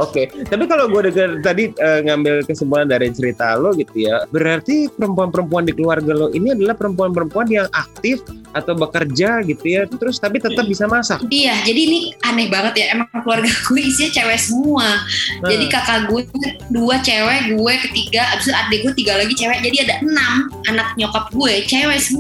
Oke, 0.04 0.28
okay. 0.28 0.44
tapi 0.44 0.68
kalau 0.68 0.92
gue 0.92 1.08
dengar 1.08 1.40
tadi 1.40 1.72
uh, 1.80 2.04
ngambil 2.04 2.44
kesimpulan 2.44 2.88
dari 2.92 3.08
cerita 3.16 3.56
lo 3.56 3.72
gitu 3.72 3.96
ya, 3.96 4.28
berarti 4.28 4.92
perempuan-perempuan 4.92 5.64
di 5.64 5.74
keluarga 5.74 6.12
lo 6.12 6.28
ini 6.36 6.52
adalah 6.52 6.76
perempuan-perempuan 6.76 7.48
yang 7.48 7.68
aktif 7.72 8.20
atau 8.54 8.76
bekerja 8.76 9.42
gitu 9.48 9.66
ya, 9.66 9.88
terus 9.88 10.20
tapi 10.20 10.44
tetap 10.44 10.68
bisa 10.68 10.86
masak. 10.86 11.24
Iya, 11.32 11.64
jadi 11.64 11.80
ini 11.88 12.00
aneh 12.28 12.52
banget 12.52 12.74
ya, 12.84 12.86
emang 13.00 13.08
keluarga 13.24 13.50
gue 13.72 13.82
isinya 13.82 14.12
cewek 14.12 14.40
semua. 14.40 14.88
Hmm. 15.00 15.50
Jadi 15.50 15.66
kakak 15.72 16.00
gue 16.12 16.22
dua 16.70 17.00
cewek, 17.00 17.56
gue 17.56 17.74
ketiga, 17.90 18.28
abis 18.36 18.52
itu 18.52 18.54
adik 18.54 18.80
gue 18.84 18.94
tiga 19.00 19.14
lagi 19.18 19.34
cewek, 19.34 19.60
jadi 19.64 19.78
ada 19.88 19.96
enam 20.04 20.34
anak 20.68 20.88
nyokap 21.00 21.32
gue 21.32 21.54
cewek 21.66 22.00
semua 22.04 22.13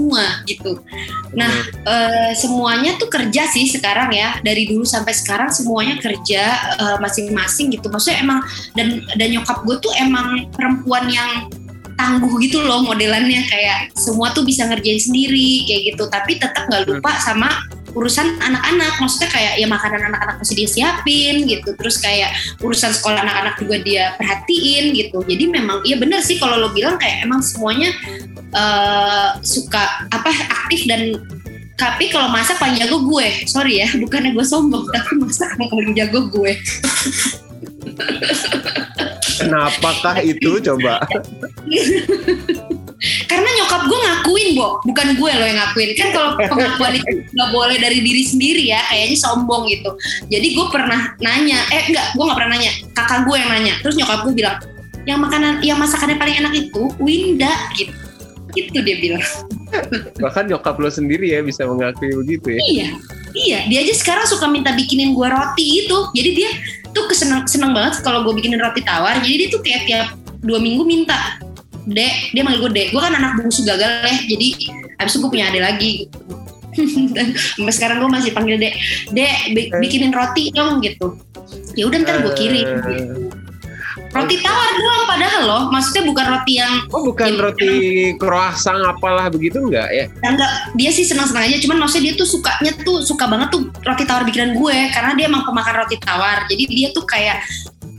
gitu. 0.45 0.79
Nah, 1.33 1.53
uh, 1.85 2.31
semuanya 2.37 2.95
tuh 3.01 3.09
kerja 3.09 3.49
sih 3.49 3.65
sekarang 3.69 4.13
ya, 4.13 4.37
dari 4.45 4.69
dulu 4.69 4.85
sampai 4.85 5.13
sekarang 5.13 5.49
semuanya 5.49 5.97
kerja 5.97 6.43
uh, 6.77 6.97
masing-masing 7.01 7.73
gitu. 7.73 7.89
Maksudnya 7.89 8.21
emang 8.21 8.39
dan 8.77 9.01
dan 9.17 9.27
nyokap 9.33 9.65
gue 9.65 9.77
tuh 9.81 9.93
emang 9.97 10.49
perempuan 10.53 11.09
yang 11.09 11.49
tangguh 11.93 12.33
gitu 12.41 12.61
loh 12.61 12.85
modelannya. 12.85 13.45
Kayak 13.49 13.93
semua 13.97 14.33
tuh 14.33 14.45
bisa 14.45 14.65
ngerjain 14.69 15.01
sendiri 15.01 15.65
kayak 15.65 15.81
gitu. 15.93 16.03
Tapi 16.09 16.37
tetap 16.41 16.69
nggak 16.69 16.89
lupa 16.89 17.11
hmm. 17.13 17.21
sama 17.21 17.49
urusan 17.93 18.41
anak-anak. 18.41 18.93
Maksudnya 18.97 19.29
kayak 19.29 19.53
ya 19.61 19.67
makanan 19.69 20.01
anak-anak 20.09 20.35
masih 20.41 20.55
dia 20.57 20.69
siapin 20.69 21.45
gitu. 21.45 21.77
Terus 21.77 22.01
kayak 22.01 22.33
urusan 22.61 22.91
sekolah 22.93 23.21
anak-anak 23.21 23.55
juga 23.61 23.77
dia 23.85 24.03
perhatiin 24.17 24.93
gitu. 24.97 25.21
Jadi 25.21 25.43
memang 25.49 25.85
iya 25.85 25.95
bener 25.97 26.19
sih 26.25 26.41
kalau 26.41 26.57
lo 26.57 26.69
bilang 26.73 26.97
kayak 26.97 27.25
emang 27.25 27.45
semuanya 27.45 27.93
uh, 28.53 29.37
suka 29.41 30.07
apa 30.09 30.29
aktif 30.29 30.85
dan 30.87 31.17
tapi 31.73 32.07
kalau 32.13 32.29
masak 32.29 32.61
paling 32.61 32.77
jago 32.77 33.01
gue. 33.03 33.27
Sorry 33.49 33.81
ya 33.81 33.87
bukannya 34.01 34.31
gue 34.37 34.45
sombong 34.45 34.85
tapi 34.93 35.11
masak 35.19 35.57
paling 35.57 35.93
jago 35.97 36.29
gue. 36.29 36.53
Kenapakah 39.33 40.21
itu 40.21 40.61
coba? 40.61 41.01
Karena 43.27 43.49
nyokap 43.59 43.81
gue 43.91 43.99
ngakuin 43.99 44.49
bo. 44.55 44.79
Bukan 44.87 45.07
gue 45.19 45.31
loh 45.35 45.47
yang 45.49 45.59
ngakuin. 45.59 45.91
Kan 45.99 46.09
kalau 46.15 46.39
pengakuan 46.39 46.95
itu 46.95 47.11
nggak 47.35 47.49
boleh 47.51 47.75
dari 47.81 47.99
diri 47.99 48.23
sendiri 48.23 48.63
ya 48.71 48.79
kayaknya 48.87 49.17
sombong 49.19 49.67
gitu. 49.67 49.91
Jadi 50.31 50.47
gue 50.55 50.65
pernah 50.71 51.11
nanya 51.19 51.59
eh 51.73 51.83
enggak 51.91 52.15
gue 52.15 52.23
nggak 52.23 52.37
pernah 52.37 52.51
nanya. 52.55 52.71
Kakak 52.95 53.19
gue 53.27 53.35
yang 53.35 53.51
nanya. 53.51 53.73
Terus 53.83 53.99
nyokap 53.99 54.23
gue 54.23 54.33
bilang 54.37 54.55
yang 55.03 55.19
makanan 55.19 55.59
yang 55.59 55.75
masakannya 55.75 56.15
paling 56.15 56.39
enak 56.39 56.53
itu 56.55 56.87
Winda 56.95 57.51
gitu 57.75 57.91
itu 58.55 58.79
dia 58.81 58.95
bilang. 59.01 59.23
Bahkan 60.21 60.53
nyokap 60.53 60.77
lo 60.77 60.89
sendiri 60.89 61.33
ya 61.33 61.41
bisa 61.41 61.65
mengakui 61.65 62.13
begitu 62.13 62.57
ya. 62.57 62.61
Iya 62.61 62.87
iya. 63.33 63.59
Dia 63.69 63.79
aja 63.85 63.93
sekarang 63.97 64.25
suka 64.29 64.45
minta 64.49 64.71
bikinin 64.73 65.17
gue 65.17 65.27
roti 65.27 65.85
itu. 65.85 65.97
Jadi 66.13 66.29
dia 66.37 66.49
tuh 66.93 67.09
kesenang 67.09 67.49
seneng 67.49 67.73
banget 67.73 68.01
kalau 68.05 68.21
gue 68.25 68.33
bikinin 68.37 68.61
roti 68.61 68.85
tawar. 68.85 69.17
Jadi 69.21 69.35
dia 69.35 69.47
tuh 69.49 69.61
kayak 69.65 69.81
tiap 69.89 70.07
dua 70.43 70.59
minggu 70.59 70.83
minta 70.83 71.39
dek 71.83 72.31
dia 72.31 72.47
manggil 72.47 72.63
gue 72.63 72.71
dek 72.71 72.87
gue 72.95 73.01
kan 73.01 73.13
anak 73.15 73.41
bungsu 73.41 73.65
gagal 73.65 73.91
ya. 74.05 74.15
Jadi 74.29 74.47
abis 75.01 75.11
itu 75.15 75.19
gue 75.25 75.31
punya 75.33 75.49
adik 75.49 75.63
lagi. 75.63 75.91
Dan 77.13 77.37
sampai 77.37 77.73
sekarang 77.73 77.97
gue 78.01 78.09
masih 78.09 78.31
panggil 78.33 78.57
dek 78.57 78.73
dek 79.13 79.33
Eh. 79.53 79.79
bikinin 79.81 80.13
roti 80.13 80.49
dong 80.53 80.81
gitu. 80.81 81.17
Ya 81.77 81.89
udah 81.89 81.97
ntar 82.05 82.21
gue 82.21 82.33
kirim. 82.37 82.65
Gitu. 82.65 83.42
Roti 84.13 84.37
tawar 84.45 84.69
doang 84.77 85.03
padahal 85.09 85.41
loh 85.43 85.63
maksudnya 85.73 86.03
bukan 86.05 86.25
roti 86.29 86.53
yang 86.61 86.73
Oh 86.93 87.01
bukan 87.09 87.31
roti 87.41 87.71
croissant 88.21 88.79
apalah 88.85 89.27
begitu 89.33 89.57
enggak 89.57 89.89
ya? 89.89 90.05
enggak 90.21 90.51
dia 90.77 90.89
sih 90.93 91.03
senang 91.03 91.25
senang 91.25 91.49
aja 91.49 91.57
cuman 91.65 91.81
maksudnya 91.81 92.13
dia 92.13 92.15
tuh 92.21 92.27
sukanya 92.29 92.71
tuh 92.85 93.01
suka 93.01 93.25
banget 93.25 93.49
tuh 93.49 93.61
roti 93.83 94.03
tawar 94.05 94.23
bikinan 94.23 94.53
gue 94.53 94.77
karena 94.93 95.11
dia 95.17 95.25
emang 95.25 95.43
pemakan 95.43 95.75
roti 95.83 95.97
tawar 95.97 96.45
jadi 96.45 96.63
dia 96.69 96.87
tuh 96.93 97.03
kayak 97.09 97.41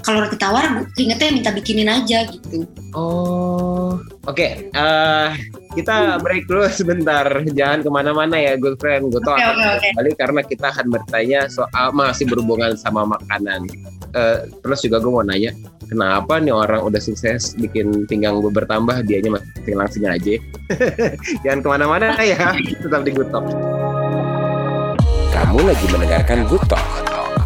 kalau 0.05 0.23
roti 0.23 0.37
tawar 0.37 0.65
ingetnya 0.95 1.35
minta 1.35 1.51
bikinin 1.51 1.91
aja 1.91 2.29
gitu 2.31 2.69
Oh, 2.95 3.99
oke. 4.31 4.71
eh, 4.71 5.29
kita 5.75 6.23
break 6.23 6.47
dulu 6.47 6.63
sebentar. 6.71 7.27
Jangan 7.43 7.83
ke 7.83 7.91
mana-mana 7.91 8.39
ya, 8.39 8.55
good 8.55 8.79
friend. 8.79 9.11
Gue 9.11 9.19
oke. 9.19 9.83
kembali 9.83 10.11
karena 10.15 10.41
kita 10.47 10.71
akan 10.71 10.87
bertanya 10.95 11.51
soal 11.51 11.91
masih 11.91 12.31
berhubungan 12.31 12.79
sama 12.79 13.03
makanan. 13.03 13.67
Eh, 14.15 14.47
terus 14.63 14.87
juga 14.87 15.03
gue 15.03 15.11
mau 15.11 15.27
nanya, 15.27 15.51
kenapa 15.95 16.43
nih 16.43 16.51
orang 16.51 16.83
udah 16.83 16.99
sukses 16.99 17.55
bikin 17.55 18.05
pinggang 18.11 18.43
gue 18.43 18.51
bertambah, 18.51 19.07
dianya 19.07 19.39
masih 19.39 19.75
langsung 19.79 20.03
aja. 20.05 20.35
Jangan 21.47 21.59
ke 21.63 21.69
mana-mana 21.71 22.19
ya, 22.27 22.53
tetap 22.59 23.07
di 23.07 23.15
Good 23.15 23.31
Talk. 23.31 23.47
Kamu 25.31 25.61
lagi 25.63 25.87
mendengarkan 25.95 26.51
Good 26.51 26.67
Talk 26.67 26.87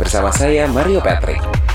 bersama 0.01 0.33
saya 0.33 0.65
Mario 0.73 1.05
Patrick. 1.05 1.68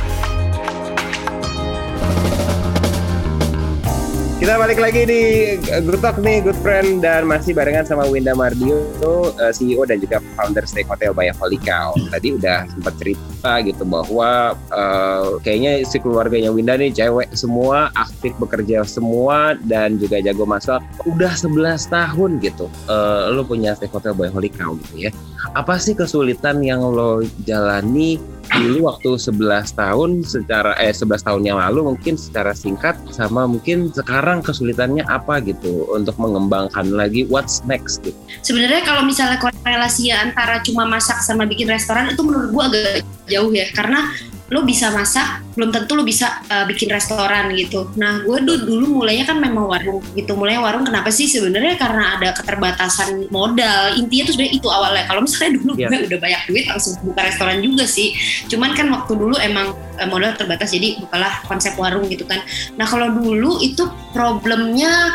Kita 4.44 4.60
balik 4.60 4.76
lagi 4.76 5.08
di 5.08 5.56
Good 5.64 6.04
Talk 6.04 6.20
nih, 6.20 6.44
good 6.44 6.60
friend 6.60 7.00
dan 7.00 7.32
masih 7.32 7.56
barengan 7.56 7.88
sama 7.88 8.04
Winda 8.12 8.36
Mardio, 8.36 9.32
eh, 9.40 9.56
CEO 9.56 9.88
dan 9.88 10.04
juga 10.04 10.20
founder 10.36 10.68
Stay 10.68 10.84
Hotel 10.84 11.16
Holy 11.16 11.56
Cow. 11.64 11.96
Tadi 12.12 12.36
udah 12.36 12.68
sempat 12.68 12.92
cerita 13.00 13.64
gitu 13.64 13.88
bahwa 13.88 14.52
eh, 14.52 15.40
kayaknya 15.48 15.88
si 15.88 15.96
keluarganya 15.96 16.52
Winda 16.52 16.76
nih 16.76 16.92
cewek 16.92 17.32
semua, 17.32 17.88
aktif 17.96 18.36
bekerja 18.36 18.84
semua 18.84 19.56
dan 19.64 19.96
juga 19.96 20.20
jago 20.20 20.44
masak. 20.44 20.84
Udah 21.08 21.32
11 21.32 21.88
tahun 21.88 22.44
gitu. 22.44 22.68
Eh, 22.92 23.32
lo 23.32 23.48
punya 23.48 23.80
Stay 23.80 23.88
Hotel 23.88 24.12
Holy 24.12 24.52
Cow 24.52 24.76
gitu 24.76 25.08
ya. 25.08 25.12
Apa 25.56 25.80
sih 25.80 25.96
kesulitan 25.96 26.60
yang 26.60 26.84
lo 26.84 27.24
jalani 27.48 28.20
dulu 28.52 28.92
waktu 28.92 29.16
11 29.16 29.80
tahun 29.80 30.10
secara 30.28 30.76
eh 30.78 30.92
11 30.92 31.24
tahun 31.24 31.42
yang 31.48 31.58
lalu 31.60 31.96
mungkin 31.96 32.20
secara 32.20 32.52
singkat 32.52 33.00
sama 33.10 33.48
mungkin 33.48 33.90
sekarang 33.90 34.44
kesulitannya 34.44 35.08
apa 35.08 35.40
gitu 35.42 35.88
untuk 35.92 36.16
mengembangkan 36.20 36.92
lagi 36.92 37.26
what's 37.32 37.64
next 37.64 38.04
gitu. 38.04 38.18
sebenarnya 38.44 38.84
kalau 38.84 39.04
misalnya 39.08 39.40
korelasi 39.40 40.12
antara 40.12 40.60
cuma 40.62 40.84
masak 40.84 41.24
sama 41.24 41.48
bikin 41.48 41.72
restoran 41.72 42.12
itu 42.12 42.22
menurut 42.22 42.50
gue 42.52 42.64
agak 42.64 42.88
jauh 43.32 43.52
ya 43.56 43.68
karena 43.72 44.12
lo 44.52 44.68
bisa 44.68 44.92
masak 44.92 45.40
belum 45.56 45.70
tentu 45.70 45.94
lo 45.94 46.04
bisa 46.04 46.42
uh, 46.50 46.66
bikin 46.66 46.90
restoran 46.90 47.54
gitu. 47.54 47.94
Nah 47.96 48.26
gue 48.26 48.38
dulu, 48.42 48.60
dulu 48.66 48.86
mulainya 49.02 49.30
kan 49.30 49.38
memang 49.38 49.70
warung 49.70 50.02
gitu. 50.18 50.34
Mulainya 50.34 50.62
warung 50.66 50.84
kenapa 50.84 51.14
sih? 51.14 51.30
Sebenarnya 51.30 51.78
karena 51.78 52.18
ada 52.18 52.34
keterbatasan 52.34 53.30
modal. 53.30 53.94
Intinya 53.96 54.24
tuh 54.28 54.34
sebenarnya 54.36 54.54
itu 54.58 54.68
awalnya. 54.68 55.06
Kalau 55.08 55.22
misalnya 55.24 55.52
dulu 55.62 55.72
Iya. 55.78 55.88
gue 55.90 56.00
udah 56.10 56.20
banyak 56.20 56.42
duit 56.50 56.66
langsung 56.68 56.94
buka 57.06 57.22
restoran 57.24 57.58
juga 57.62 57.86
sih. 57.86 58.18
Cuman 58.50 58.74
kan 58.74 58.90
waktu 58.92 59.14
dulu 59.14 59.36
emang 59.40 59.78
uh, 60.02 60.08
modal 60.10 60.34
terbatas 60.36 60.74
jadi 60.74 61.00
bukalah 61.06 61.46
konsep 61.46 61.78
warung 61.78 62.10
gitu 62.10 62.26
kan. 62.26 62.42
Nah 62.76 62.86
kalau 62.90 63.14
dulu 63.14 63.62
itu 63.62 63.86
problemnya 64.12 65.14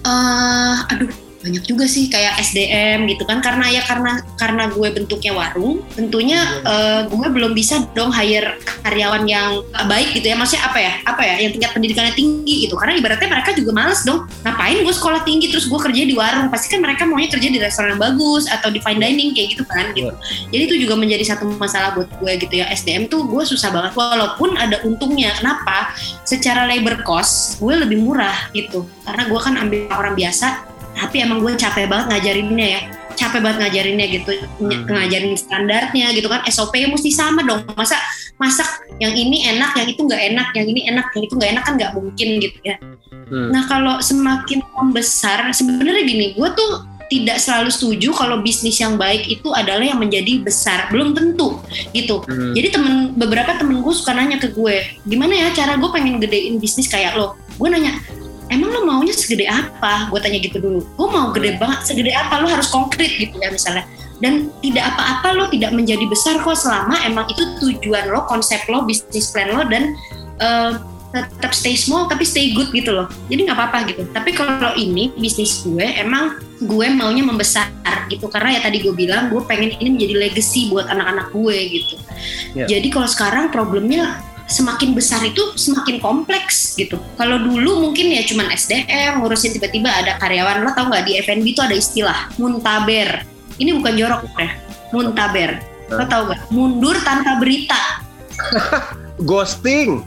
eh 0.00 0.76
aduh 0.88 1.29
banyak 1.40 1.64
juga 1.64 1.88
sih 1.88 2.12
kayak 2.12 2.36
SDM 2.44 3.08
gitu 3.08 3.24
kan. 3.24 3.40
Karena 3.40 3.66
ya 3.72 3.82
karena 3.84 4.20
karena 4.36 4.68
gue 4.68 4.88
bentuknya 4.92 5.32
warung 5.32 5.80
tentunya 5.96 6.40
eh, 6.62 7.00
gue 7.08 7.28
belum 7.32 7.56
bisa 7.56 7.84
dong 7.96 8.12
hire 8.12 8.60
karyawan 8.84 9.24
yang 9.24 9.64
baik 9.88 10.12
gitu 10.16 10.30
ya. 10.30 10.36
Maksudnya 10.36 10.62
apa 10.68 10.78
ya? 10.78 10.92
Apa 11.08 11.22
ya? 11.24 11.34
Yang 11.40 11.58
tingkat 11.58 11.72
pendidikannya 11.72 12.14
tinggi 12.14 12.68
gitu. 12.68 12.76
Karena 12.76 13.00
ibaratnya 13.00 13.28
mereka 13.32 13.50
juga 13.56 13.70
males 13.72 14.00
dong. 14.04 14.28
Ngapain 14.44 14.84
gue 14.84 14.94
sekolah 14.94 15.20
tinggi 15.24 15.48
terus 15.48 15.66
gue 15.66 15.80
kerja 15.80 16.02
di 16.04 16.14
warung? 16.14 16.52
Pasti 16.52 16.68
kan 16.76 16.80
mereka 16.84 17.08
maunya 17.08 17.32
kerja 17.32 17.48
di 17.48 17.58
restoran 17.58 17.96
yang 17.96 18.00
bagus 18.00 18.44
atau 18.46 18.68
di 18.68 18.78
fine 18.84 19.00
dining 19.00 19.32
kayak 19.32 19.56
gitu 19.56 19.64
kan 19.64 19.90
gitu. 19.96 20.12
Jadi 20.52 20.62
itu 20.68 20.76
juga 20.84 20.94
menjadi 21.00 21.24
satu 21.34 21.48
masalah 21.56 21.96
buat 21.96 22.08
gue 22.20 22.32
gitu 22.36 22.54
ya. 22.60 22.68
SDM 22.68 23.08
tuh 23.08 23.24
gue 23.24 23.42
susah 23.48 23.72
banget. 23.72 23.96
Walaupun 23.96 24.60
ada 24.60 24.84
untungnya. 24.84 25.32
Kenapa? 25.40 25.96
Secara 26.28 26.68
labor 26.68 27.00
cost 27.02 27.56
gue 27.58 27.74
lebih 27.80 28.04
murah 28.04 28.52
gitu. 28.52 28.84
Karena 29.08 29.24
gue 29.26 29.40
kan 29.40 29.54
ambil 29.56 29.88
orang 29.96 30.14
biasa 30.14 30.69
tapi 31.10 31.26
emang 31.26 31.42
gue 31.42 31.58
capek 31.58 31.90
banget 31.90 32.06
ngajarinnya 32.06 32.66
ya 32.78 32.80
capek 33.18 33.42
banget 33.42 33.58
ngajarinnya 33.66 34.06
gitu 34.14 34.30
Hmm. 34.62 34.86
ngajarin 34.86 35.34
standarnya 35.34 36.06
gitu 36.14 36.30
kan 36.30 36.46
SOP 36.46 36.78
mesti 36.86 37.10
sama 37.10 37.42
dong 37.42 37.66
masa 37.74 37.98
masak 38.38 38.86
yang 39.02 39.10
ini 39.10 39.42
enak 39.50 39.74
yang 39.74 39.90
itu 39.90 40.06
nggak 40.06 40.22
enak 40.30 40.48
yang 40.54 40.66
ini 40.70 40.86
enak 40.86 41.10
yang 41.10 41.22
itu 41.26 41.34
nggak 41.34 41.50
enak 41.50 41.62
kan 41.66 41.74
nggak 41.74 41.92
mungkin 41.98 42.28
gitu 42.38 42.58
ya 42.62 42.78
Hmm. 43.26 43.50
nah 43.50 43.66
kalau 43.66 43.98
semakin 43.98 44.62
membesar 44.74 45.50
sebenarnya 45.50 46.02
gini 46.06 46.38
gue 46.38 46.48
tuh 46.54 46.70
tidak 47.10 47.42
selalu 47.42 47.74
setuju 47.74 48.14
kalau 48.14 48.38
bisnis 48.38 48.78
yang 48.78 48.94
baik 48.94 49.26
itu 49.26 49.50
adalah 49.50 49.82
yang 49.82 49.98
menjadi 49.98 50.46
besar 50.46 50.86
belum 50.94 51.10
tentu 51.10 51.58
gitu 51.90 52.22
Hmm. 52.22 52.54
jadi 52.54 52.70
temen 52.70 53.18
beberapa 53.18 53.58
temen 53.58 53.82
gue 53.82 53.90
suka 53.90 54.14
nanya 54.14 54.38
ke 54.38 54.54
gue, 54.54 54.82
gimana 55.02 55.34
ya 55.34 55.50
cara 55.50 55.74
gue 55.74 55.90
pengen 55.90 56.22
gedein 56.22 56.62
bisnis 56.62 56.86
kayak 56.86 57.18
lo? 57.18 57.34
Gue 57.58 57.66
nanya, 57.66 57.98
emang 58.50 58.68
lo 58.74 58.80
maunya 58.84 59.14
segede 59.14 59.46
apa? 59.46 60.10
Gue 60.10 60.20
tanya 60.20 60.38
gitu 60.42 60.58
dulu. 60.58 60.82
Gue 60.98 61.08
mau 61.08 61.30
gede 61.30 61.56
banget, 61.56 61.86
segede 61.86 62.12
apa? 62.12 62.42
Lo 62.42 62.50
harus 62.50 62.68
konkret 62.68 63.16
gitu 63.16 63.38
ya 63.38 63.48
misalnya. 63.48 63.86
Dan 64.20 64.52
tidak 64.60 64.92
apa-apa 64.92 65.28
lo 65.32 65.44
tidak 65.48 65.72
menjadi 65.72 66.04
besar 66.04 66.44
kok 66.44 66.52
selama 66.52 66.92
emang 67.08 67.24
itu 67.32 67.40
tujuan 67.62 68.12
lo, 68.12 68.28
konsep 68.28 68.60
lo, 68.68 68.84
bisnis 68.84 69.32
plan 69.32 69.48
lo 69.48 69.64
dan 69.64 69.96
eh, 70.36 70.72
tetap 71.10 71.50
stay 71.50 71.74
small 71.74 72.06
tapi 72.06 72.22
stay 72.22 72.54
good 72.54 72.70
gitu 72.70 72.94
loh. 72.94 73.08
Jadi 73.32 73.48
nggak 73.48 73.56
apa-apa 73.56 73.78
gitu. 73.90 74.02
Tapi 74.12 74.30
kalau 74.36 74.76
ini 74.76 75.10
bisnis 75.16 75.64
gue 75.66 75.86
emang 75.98 76.38
gue 76.60 76.86
maunya 76.92 77.24
membesar 77.24 77.72
gitu 78.12 78.28
karena 78.28 78.58
ya 78.58 78.60
tadi 78.60 78.82
gue 78.84 78.92
bilang 78.92 79.32
gue 79.32 79.40
pengen 79.48 79.72
ini 79.80 79.96
menjadi 79.96 80.14
legacy 80.28 80.68
buat 80.68 80.86
anak-anak 80.90 81.32
gue 81.32 81.58
gitu. 81.80 81.94
Ya. 82.54 82.66
Jadi 82.68 82.92
kalau 82.92 83.08
sekarang 83.08 83.48
problemnya 83.50 84.20
semakin 84.50 84.92
besar 84.92 85.22
itu 85.22 85.54
semakin 85.54 86.02
kompleks 86.02 86.74
gitu. 86.74 86.98
Kalau 87.14 87.38
dulu 87.38 87.86
mungkin 87.88 88.10
ya 88.10 88.26
cuman 88.26 88.50
SDM 88.50 89.22
ngurusin 89.22 89.54
tiba-tiba 89.54 89.88
ada 89.88 90.18
karyawan 90.18 90.66
lo 90.66 90.74
tau 90.74 90.90
nggak 90.90 91.06
di 91.06 91.12
F&B 91.22 91.46
itu 91.54 91.62
ada 91.62 91.72
istilah 91.72 92.18
muntaber. 92.36 93.22
Ini 93.62 93.76
bukan 93.78 93.94
jorok 93.94 94.26
ya, 94.36 94.50
muntaber. 94.90 95.62
Lo 95.90 96.04
tau 96.06 96.30
gak? 96.30 96.50
Mundur 96.50 96.98
tanpa 97.02 97.38
berita. 97.38 98.02
Ghosting. 99.28 100.02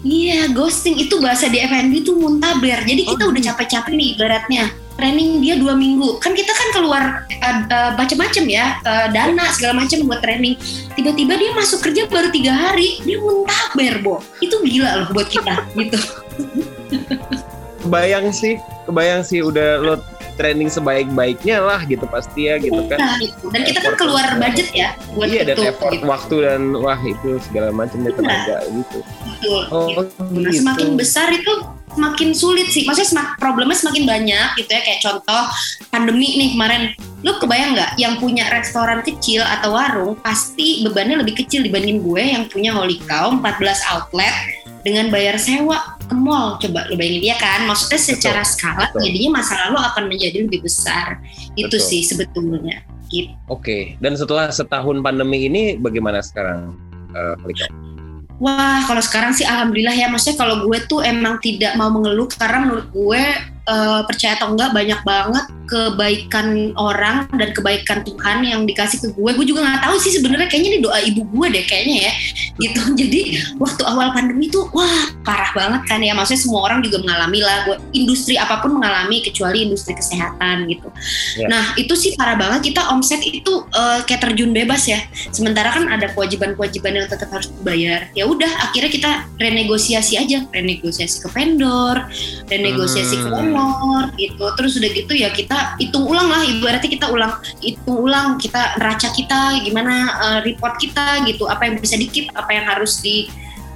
Iya, 0.00 0.48
ghosting 0.56 0.96
itu 0.96 1.20
bahasa 1.20 1.44
di 1.52 1.60
F&B 1.60 2.00
itu 2.00 2.16
muntaber. 2.16 2.88
Jadi 2.88 3.04
kita 3.04 3.28
Oh, 3.28 3.32
udah 3.32 3.42
capek-capek 3.52 3.92
nih 3.92 4.08
ibaratnya. 4.16 4.64
Training 4.94 5.40
dia 5.40 5.54
dua 5.56 5.72
minggu. 5.72 6.18
Kan 6.18 6.34
kita 6.34 6.50
kan 6.50 6.68
keluar 6.74 7.02
uh, 7.28 7.56
uh, 7.66 7.90
macam-macam 7.96 8.44
ya, 8.46 8.76
uh, 8.84 9.06
dana 9.08 9.48
segala 9.54 9.80
macam 9.80 10.04
buat 10.04 10.20
training. 10.20 10.58
Tiba-tiba 10.92 11.40
dia 11.40 11.50
masuk 11.56 11.80
kerja 11.82 12.04
baru 12.06 12.28
tiga 12.28 12.52
hari, 12.52 13.00
dia 13.02 13.16
muntaber, 13.16 14.02
Bo. 14.04 14.20
Itu 14.38 14.60
gila 14.60 15.04
loh 15.04 15.08
buat 15.12 15.30
kita 15.30 15.64
gitu. 15.80 15.98
Kebayang 17.80 18.28
sih, 18.30 18.60
kebayang 18.84 19.24
sih 19.24 19.40
udah 19.40 19.80
lo 19.80 19.94
training 20.36 20.72
sebaik-baiknya 20.72 21.60
lah 21.60 21.84
gitu 21.84 22.04
pasti 22.08 22.48
ya 22.48 22.56
gitu 22.56 22.80
kan. 22.88 22.96
Nah, 22.96 23.16
gitu. 23.20 23.52
Dan 23.52 23.60
kita 23.60 23.78
kan 23.84 23.92
keluar 23.96 24.24
budget 24.40 24.68
ya 24.72 24.96
buat 25.12 25.28
Iya 25.28 25.52
dan 25.52 25.56
itu. 25.60 25.68
effort 25.68 25.92
gitu. 25.92 26.04
waktu 26.08 26.36
dan 26.48 26.62
wah 26.80 26.96
itu 26.96 27.36
segala 27.44 27.68
macam 27.72 28.00
tenaga 28.04 28.56
gitu. 28.68 28.98
Betul. 29.04 29.62
Oh, 29.68 29.88
Nah, 30.00 30.48
gitu. 30.48 30.64
semakin 30.64 30.88
besar 30.96 31.28
itu 31.28 31.52
semakin 31.94 32.30
sulit 32.34 32.68
sih. 32.70 32.86
Maksudnya 32.86 33.08
semak, 33.08 33.28
problemnya 33.38 33.76
semakin 33.76 34.04
banyak 34.06 34.48
gitu 34.58 34.70
ya. 34.70 34.80
Kayak 34.82 35.00
contoh 35.04 35.42
pandemi 35.90 36.38
nih 36.38 36.48
kemarin. 36.54 36.82
Lu 37.20 37.36
kebayang 37.36 37.76
nggak 37.76 37.90
yang 38.00 38.16
punya 38.16 38.48
restoran 38.48 39.04
kecil 39.04 39.44
atau 39.44 39.76
warung 39.76 40.16
pasti 40.24 40.80
bebannya 40.86 41.20
lebih 41.20 41.44
kecil 41.44 41.60
dibanding 41.60 42.00
gue 42.00 42.22
yang 42.22 42.48
punya 42.48 42.72
Holy 42.72 42.96
Cow 43.04 43.36
14 43.36 43.92
outlet 43.92 44.34
dengan 44.80 45.12
bayar 45.12 45.36
sewa 45.36 46.00
ke 46.08 46.14
mall. 46.16 46.56
Coba 46.56 46.88
lu 46.88 46.96
bayangin 46.96 47.20
dia 47.32 47.36
kan. 47.36 47.68
Maksudnya 47.68 48.00
secara 48.00 48.42
skala 48.46 48.88
betul. 48.88 49.04
jadinya 49.04 49.42
masa 49.42 49.68
lalu 49.68 49.78
akan 49.84 50.04
menjadi 50.08 50.48
lebih 50.48 50.64
besar. 50.64 51.20
Itu 51.58 51.76
Betul. 51.76 51.84
sih 51.84 52.02
sebetulnya. 52.06 52.80
Gitu. 53.10 53.34
Oke, 53.50 53.98
dan 53.98 54.14
setelah 54.14 54.54
setahun 54.54 55.02
pandemi 55.02 55.50
ini 55.50 55.74
bagaimana 55.74 56.22
sekarang? 56.22 56.78
eh, 57.10 57.34
Lika? 57.42 57.66
Wah, 58.40 58.80
kalau 58.88 59.04
sekarang 59.04 59.36
sih 59.36 59.44
alhamdulillah 59.44 59.92
ya. 59.92 60.08
Maksudnya 60.08 60.40
kalau 60.40 60.64
gue 60.64 60.78
tuh 60.88 61.04
emang 61.04 61.36
tidak 61.44 61.76
mau 61.76 61.92
mengeluh 61.92 62.24
karena 62.32 62.64
menurut 62.64 62.88
gue 62.88 63.22
uh, 63.66 64.02
percaya 64.06 64.38
atau 64.38 64.52
enggak 64.54 64.70
banyak 64.72 65.00
banget 65.02 65.46
kebaikan 65.70 66.74
orang 66.74 67.30
dan 67.38 67.54
kebaikan 67.54 68.02
Tuhan 68.02 68.42
yang 68.42 68.66
dikasih 68.66 68.98
ke 69.06 69.08
gue. 69.14 69.30
Gue 69.38 69.46
juga 69.46 69.62
nggak 69.62 69.86
tahu 69.86 69.96
sih 70.02 70.18
sebenarnya 70.18 70.50
kayaknya 70.50 70.70
ini 70.74 70.80
doa 70.82 70.98
ibu 70.98 71.22
gue 71.30 71.46
deh 71.54 71.64
kayaknya 71.64 72.10
ya. 72.10 72.12
Gitu. 72.58 72.80
Jadi 73.00 73.20
waktu 73.62 73.82
awal 73.86 74.10
pandemi 74.10 74.50
tuh 74.50 74.66
wah 74.74 75.14
parah 75.22 75.54
banget 75.54 75.86
kan 75.86 76.02
ya. 76.02 76.10
Maksudnya 76.18 76.42
semua 76.42 76.66
orang 76.66 76.82
juga 76.82 76.98
mengalami 77.06 77.40
lah. 77.40 77.70
Gue 77.70 77.76
industri 77.94 78.34
apa 78.34 78.58
pun 78.58 78.82
mengalami 78.82 79.22
kecuali 79.22 79.62
industri 79.62 79.94
kesehatan 79.94 80.66
gitu. 80.66 80.90
Yeah. 81.38 81.48
Nah 81.48 81.64
itu 81.78 81.94
sih 81.94 82.18
parah 82.18 82.34
banget. 82.34 82.74
Kita 82.74 82.90
omset 82.90 83.22
itu 83.22 83.62
uh, 83.70 84.02
kayak 84.02 84.26
terjun 84.26 84.50
bebas 84.50 84.90
ya. 84.90 84.98
Sementara 85.30 85.70
kan 85.70 85.86
ada 85.86 86.10
kewajiban-kewajiban 86.10 86.98
yang 86.98 87.06
tetap 87.06 87.30
harus 87.30 87.46
dibayar. 87.62 88.10
Ya 88.18 88.26
udah 88.26 88.50
akhirnya 88.66 88.90
kita 88.90 89.10
renegosiasi 89.38 90.18
aja, 90.18 90.42
renegosiasi 90.50 91.22
ke 91.22 91.28
vendor, 91.30 92.10
renegosiasi 92.50 93.14
hmm. 93.14 93.22
ke 93.22 93.28
honor 93.54 94.04
gitu. 94.14 94.44
Terus 94.58 94.78
udah 94.78 94.90
gitu 94.90 95.12
ya 95.14 95.28
kita 95.30 95.78
hitung 95.78 96.06
ulang 96.06 96.28
lah. 96.30 96.42
Ibaratnya 96.44 96.90
kita 96.90 97.06
ulang 97.10 97.38
hitung 97.62 97.98
ulang 98.02 98.36
kita 98.38 98.78
neraca 98.78 99.08
kita 99.10 99.40
gimana 99.64 99.94
uh, 100.18 100.38
report 100.42 100.78
kita 100.78 101.24
gitu. 101.26 101.46
Apa 101.50 101.70
yang 101.70 101.82
bisa 101.82 101.96
dikit 101.98 102.30
apa 102.34 102.50
yang 102.50 102.64
harus 102.66 103.02
di 103.02 103.30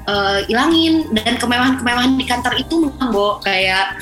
uh, 0.07 0.45
ilangin. 0.47 1.11
Dan 1.15 1.41
kemewahan-kemewahan 1.41 2.15
di 2.19 2.25
kantor 2.27 2.55
itu 2.61 2.91
bo 3.11 3.41
kayak 3.43 3.99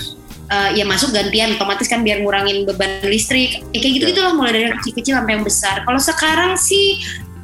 uh, 0.52 0.71
ya 0.76 0.85
masuk 0.85 1.12
gantian 1.17 1.57
otomatis 1.57 1.88
kan 1.88 2.05
biar 2.05 2.21
ngurangin 2.21 2.69
beban 2.69 3.05
listrik. 3.09 3.64
Ya, 3.73 3.79
kayak 3.81 3.93
gitu 4.00 4.05
gitulah 4.12 4.37
mulai 4.37 4.52
dari 4.52 4.64
yang 4.69 4.76
kecil-kecil 4.81 5.14
sampai 5.17 5.33
yang 5.41 5.45
besar. 5.45 5.76
Kalau 5.85 6.00
sekarang 6.00 6.55
sih 6.61 7.00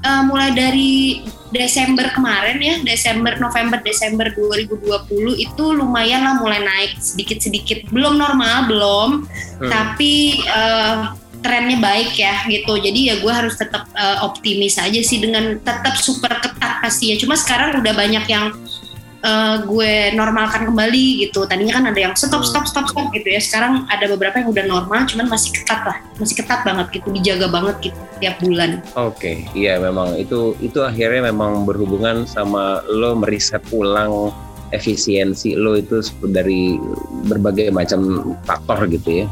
uh, 0.08 0.22
mulai 0.24 0.56
dari 0.56 1.20
Desember 1.48 2.12
kemarin 2.12 2.60
ya, 2.60 2.74
Desember, 2.84 3.36
November, 3.40 3.80
Desember 3.80 4.28
2020 4.32 5.36
itu 5.36 5.64
lumayan 5.72 6.24
lah 6.24 6.34
mulai 6.40 6.60
naik 6.60 7.00
sedikit-sedikit. 7.00 7.88
Belum 7.88 8.20
normal, 8.20 8.68
belum, 8.68 9.08
hmm. 9.24 9.68
tapi 9.68 10.44
uh, 10.48 11.16
trennya 11.40 11.78
baik 11.80 12.20
ya 12.20 12.44
gitu. 12.52 12.76
Jadi 12.76 13.00
ya 13.12 13.14
gue 13.20 13.32
harus 13.32 13.56
tetap 13.56 13.88
uh, 13.96 14.28
optimis 14.28 14.76
aja 14.76 15.00
sih 15.00 15.24
dengan 15.24 15.56
tetap 15.60 15.96
super 15.96 16.36
ketat 16.36 16.84
pasti 16.84 17.14
ya. 17.14 17.16
Cuma 17.16 17.32
sekarang 17.32 17.80
udah 17.80 17.94
banyak 17.96 18.24
yang 18.28 18.52
uh, 19.24 19.56
gue 19.64 20.14
normalkan 20.14 20.68
kembali 20.68 21.26
gitu. 21.26 21.46
Tadinya 21.48 21.80
kan 21.80 21.84
ada 21.90 22.00
yang 22.00 22.14
stop 22.14 22.44
stop 22.44 22.66
stop 22.68 22.86
stop 22.90 23.08
gitu 23.14 23.26
ya. 23.26 23.40
Sekarang 23.42 23.86
ada 23.90 24.06
beberapa 24.10 24.42
yang 24.42 24.50
udah 24.52 24.64
normal, 24.66 25.06
cuman 25.08 25.26
masih 25.30 25.50
ketat 25.54 25.80
lah, 25.86 25.98
masih 26.18 26.36
ketat 26.38 26.60
banget 26.62 26.86
gitu, 27.00 27.08
dijaga 27.14 27.46
banget 27.50 27.90
gitu 27.90 27.98
tiap 28.18 28.36
bulan. 28.42 28.82
Oke, 28.98 29.14
okay. 29.14 29.36
iya 29.54 29.78
memang 29.78 30.18
itu 30.18 30.54
itu 30.62 30.82
akhirnya 30.82 31.30
memang 31.30 31.66
berhubungan 31.66 32.26
sama 32.26 32.82
lo 32.90 33.14
meriset 33.18 33.62
ulang 33.70 34.34
efisiensi 34.68 35.56
lo 35.56 35.80
itu 35.80 36.04
dari 36.28 36.76
berbagai 37.24 37.72
macam 37.72 38.34
faktor 38.44 38.84
gitu 38.90 39.24
ya. 39.24 39.26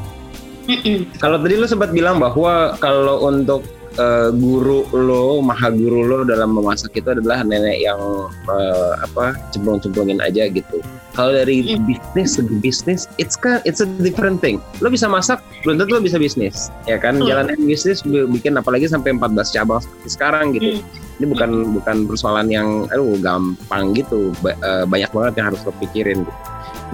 Mm 0.66 0.78
-mm. 0.82 0.98
Kalau 1.22 1.38
tadi 1.38 1.54
lo 1.54 1.66
sempat 1.70 1.94
bilang 1.94 2.18
bahwa 2.18 2.74
kalau 2.82 3.22
untuk 3.22 3.62
uh, 3.98 4.30
guru 4.32 4.86
lo, 4.92 5.40
maha 5.40 5.72
guru 5.72 6.04
lo 6.06 6.18
dalam 6.24 6.56
memasak 6.56 6.96
itu 6.96 7.08
adalah 7.12 7.42
nenek 7.42 7.82
yang 7.82 8.00
uh, 8.48 8.92
apa 9.02 9.36
cemplung-cemplungin 9.52 10.20
aja 10.22 10.48
gitu. 10.48 10.80
Kalau 11.16 11.32
dari 11.32 11.64
mm. 11.64 11.88
bisnis 11.88 12.36
segi 12.36 12.56
bisnis, 12.60 13.00
it's 13.16 13.36
kan 13.36 13.64
it's 13.64 13.80
a 13.80 13.88
different 14.04 14.44
thing. 14.44 14.60
Lo 14.84 14.92
bisa 14.92 15.08
masak, 15.08 15.40
belum 15.64 15.80
tentu 15.80 15.96
lo 15.96 16.02
bisa 16.04 16.20
bisnis, 16.20 16.68
ya 16.84 17.00
kan? 17.00 17.16
Mm. 17.20 17.26
Jalan 17.28 17.56
bisnis 17.64 18.04
bikin 18.04 18.60
apalagi 18.60 18.86
sampai 18.86 19.16
14 19.16 19.56
cabang 19.56 19.80
seperti 19.80 20.08
sekarang 20.12 20.44
gitu. 20.56 20.80
Mm. 20.80 21.04
Ini 21.16 21.26
bukan 21.32 21.50
bukan 21.80 21.96
persoalan 22.04 22.52
yang 22.52 22.84
aduh 22.92 23.16
gampang 23.24 23.96
gitu. 23.96 24.36
Ba 24.44 24.52
uh, 24.60 24.84
banyak 24.84 25.08
banget 25.12 25.32
yang 25.40 25.46
harus 25.52 25.64
lo 25.64 25.72
pikirin. 25.80 26.22
Gitu. 26.22 26.34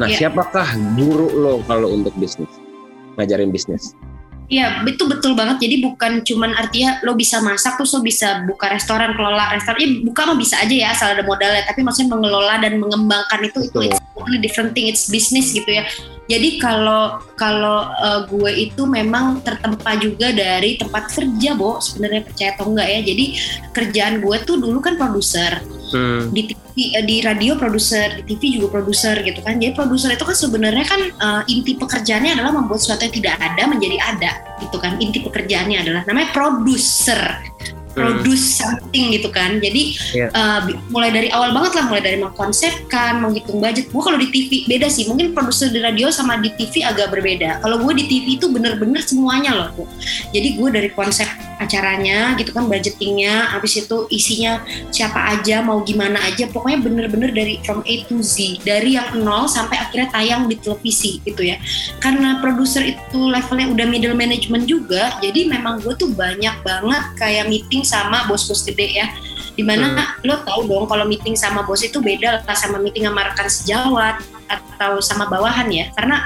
Nah, 0.01 0.09
yeah. 0.09 0.31
siapakah 0.31 0.65
guru 0.97 1.29
lo 1.37 1.61
kalau 1.67 1.91
untuk 1.91 2.15
bisnis? 2.17 2.49
Ngajarin 3.19 3.53
bisnis? 3.53 3.93
Iya, 4.51 4.85
itu 4.85 5.05
betul 5.09 5.33
banget. 5.33 5.65
Jadi 5.65 5.81
bukan 5.81 6.13
cuman 6.27 6.53
artinya 6.59 7.01
lo 7.07 7.17
bisa 7.17 7.41
masak 7.41 7.81
terus 7.81 7.95
lo 7.97 8.05
bisa 8.05 8.45
buka 8.45 8.69
restoran, 8.69 9.17
kelola 9.17 9.49
restoran. 9.55 9.81
Ya 9.81 9.89
buka 10.05 10.29
mah 10.29 10.37
bisa 10.37 10.61
aja 10.61 10.75
ya 10.75 10.89
asal 10.93 11.15
ada 11.17 11.25
modalnya. 11.25 11.65
Tapi 11.65 11.81
maksudnya 11.81 12.13
mengelola 12.13 12.61
dan 12.61 12.77
mengembangkan 12.77 13.41
itu 13.49 13.71
itu 13.71 13.79
it's 13.89 13.99
totally 14.13 14.41
different 14.43 14.77
thing. 14.77 14.93
It's 14.93 15.09
business 15.09 15.57
gitu 15.57 15.69
ya. 15.69 15.89
Jadi 16.29 16.61
kalau 16.61 17.19
kalau 17.35 17.89
uh, 17.97 18.29
gue 18.29 18.71
itu 18.71 18.85
memang 18.85 19.41
tertempa 19.41 19.97
juga 19.97 20.31
dari 20.31 20.77
tempat 20.77 21.09
kerja, 21.11 21.51
Bo. 21.57 21.81
Sebenarnya 21.81 22.23
percaya 22.25 22.51
atau 22.53 22.67
enggak 22.69 22.89
ya. 22.93 23.01
Jadi 23.09 23.25
kerjaan 23.73 24.15
gue 24.21 24.37
tuh 24.45 24.61
dulu 24.61 24.79
kan 24.85 25.01
produser. 25.01 25.65
Hmm. 25.93 26.33
Di 26.33 26.53
TV, 26.53 26.97
eh, 26.97 27.05
di 27.05 27.17
radio 27.21 27.53
produser, 27.55 28.25
di 28.25 28.35
TV 28.35 28.59
juga 28.59 28.81
produser 28.81 29.21
gitu 29.23 29.45
kan. 29.45 29.61
Jadi 29.61 29.73
produser 29.77 30.17
itu 30.17 30.25
kan 30.25 30.37
sebenarnya 30.37 30.85
kan 30.89 31.01
uh, 31.21 31.43
inti 31.47 31.77
pekerjaannya 31.77 32.33
adalah 32.33 32.53
membuat 32.57 32.81
sesuatu 32.81 33.05
yang 33.05 33.15
tidak 33.15 33.35
ada 33.39 33.63
menjadi 33.69 33.97
ada 34.01 34.31
gitu 34.65 34.77
kan. 34.81 34.97
Inti 34.99 35.21
pekerjaannya 35.21 35.79
adalah 35.85 36.03
namanya 36.09 36.33
produser 36.33 37.21
produce 37.93 38.57
hmm. 38.57 38.59
something 38.59 39.05
gitu 39.13 39.29
kan. 39.29 39.61
Jadi 39.61 39.97
yeah. 40.17 40.33
uh, 40.33 40.65
mulai 40.89 41.13
dari 41.13 41.29
awal 41.31 41.53
banget 41.53 41.73
lah, 41.79 41.85
mulai 41.93 42.03
dari 42.03 42.19
mengkonsepkan, 42.19 43.21
menghitung 43.21 43.61
budget. 43.61 43.93
Gue 43.93 44.03
kalau 44.03 44.19
di 44.19 44.29
TV 44.33 44.65
beda 44.67 44.89
sih, 44.89 45.07
mungkin 45.07 45.37
produser 45.37 45.69
di 45.71 45.81
radio 45.81 46.09
sama 46.09 46.41
di 46.41 46.51
TV 46.57 46.83
agak 46.83 47.13
berbeda. 47.13 47.61
Kalau 47.61 47.85
gue 47.85 47.93
di 48.01 48.05
TV 48.09 48.41
itu 48.41 48.49
bener-bener 48.49 49.01
semuanya 49.05 49.53
loh 49.53 49.69
tuh. 49.77 49.89
Jadi 50.33 50.57
gue 50.57 50.69
dari 50.73 50.89
konsep 50.93 51.29
acaranya 51.59 52.39
gitu 52.39 52.55
kan, 52.55 52.69
budgetingnya, 52.69 53.53
habis 53.53 53.77
itu 53.81 54.07
isinya 54.09 54.63
siapa 54.89 55.37
aja, 55.37 55.61
mau 55.61 55.81
gimana 55.83 56.21
aja, 56.29 56.49
pokoknya 56.49 56.79
bener-bener 56.85 57.31
dari 57.33 57.61
from 57.67 57.85
A 57.85 57.95
to 58.09 58.21
Z, 58.23 58.63
dari 58.65 58.97
yang 58.97 59.21
nol 59.21 59.49
sampai 59.51 59.81
akhirnya 59.81 60.09
tayang 60.13 60.49
di 60.49 60.57
televisi 60.57 61.21
gitu 61.25 61.43
ya. 61.45 61.61
Karena 61.99 62.41
produser 62.41 62.87
itu 62.87 63.19
levelnya 63.29 63.69
udah 63.73 63.87
middle 63.89 64.17
management 64.17 64.65
juga, 64.71 65.17
jadi 65.21 65.49
memang 65.51 65.83
gue 65.83 65.95
tuh 65.99 66.11
banyak 66.13 66.55
banget 66.65 67.03
kayak 67.19 67.49
meeting 67.51 67.83
sama 67.83 68.25
bos-bos 68.31 68.65
gede 68.65 69.03
ya 69.03 69.09
di 69.53 69.61
mana 69.61 69.93
hmm. 69.93 70.25
lo 70.25 70.41
tau 70.49 70.65
dong 70.65 70.89
kalau 70.89 71.05
meeting 71.05 71.37
sama 71.37 71.61
bos 71.61 71.85
itu 71.85 72.01
beda 72.01 72.41
lah 72.41 72.57
sama 72.57 72.81
meeting 72.81 73.05
sama 73.05 73.29
rekan 73.29 73.49
sejawat 73.53 74.17
atau 74.49 75.01
sama 75.05 75.29
bawahan 75.29 75.69
ya 75.69 75.93
karena 75.93 76.25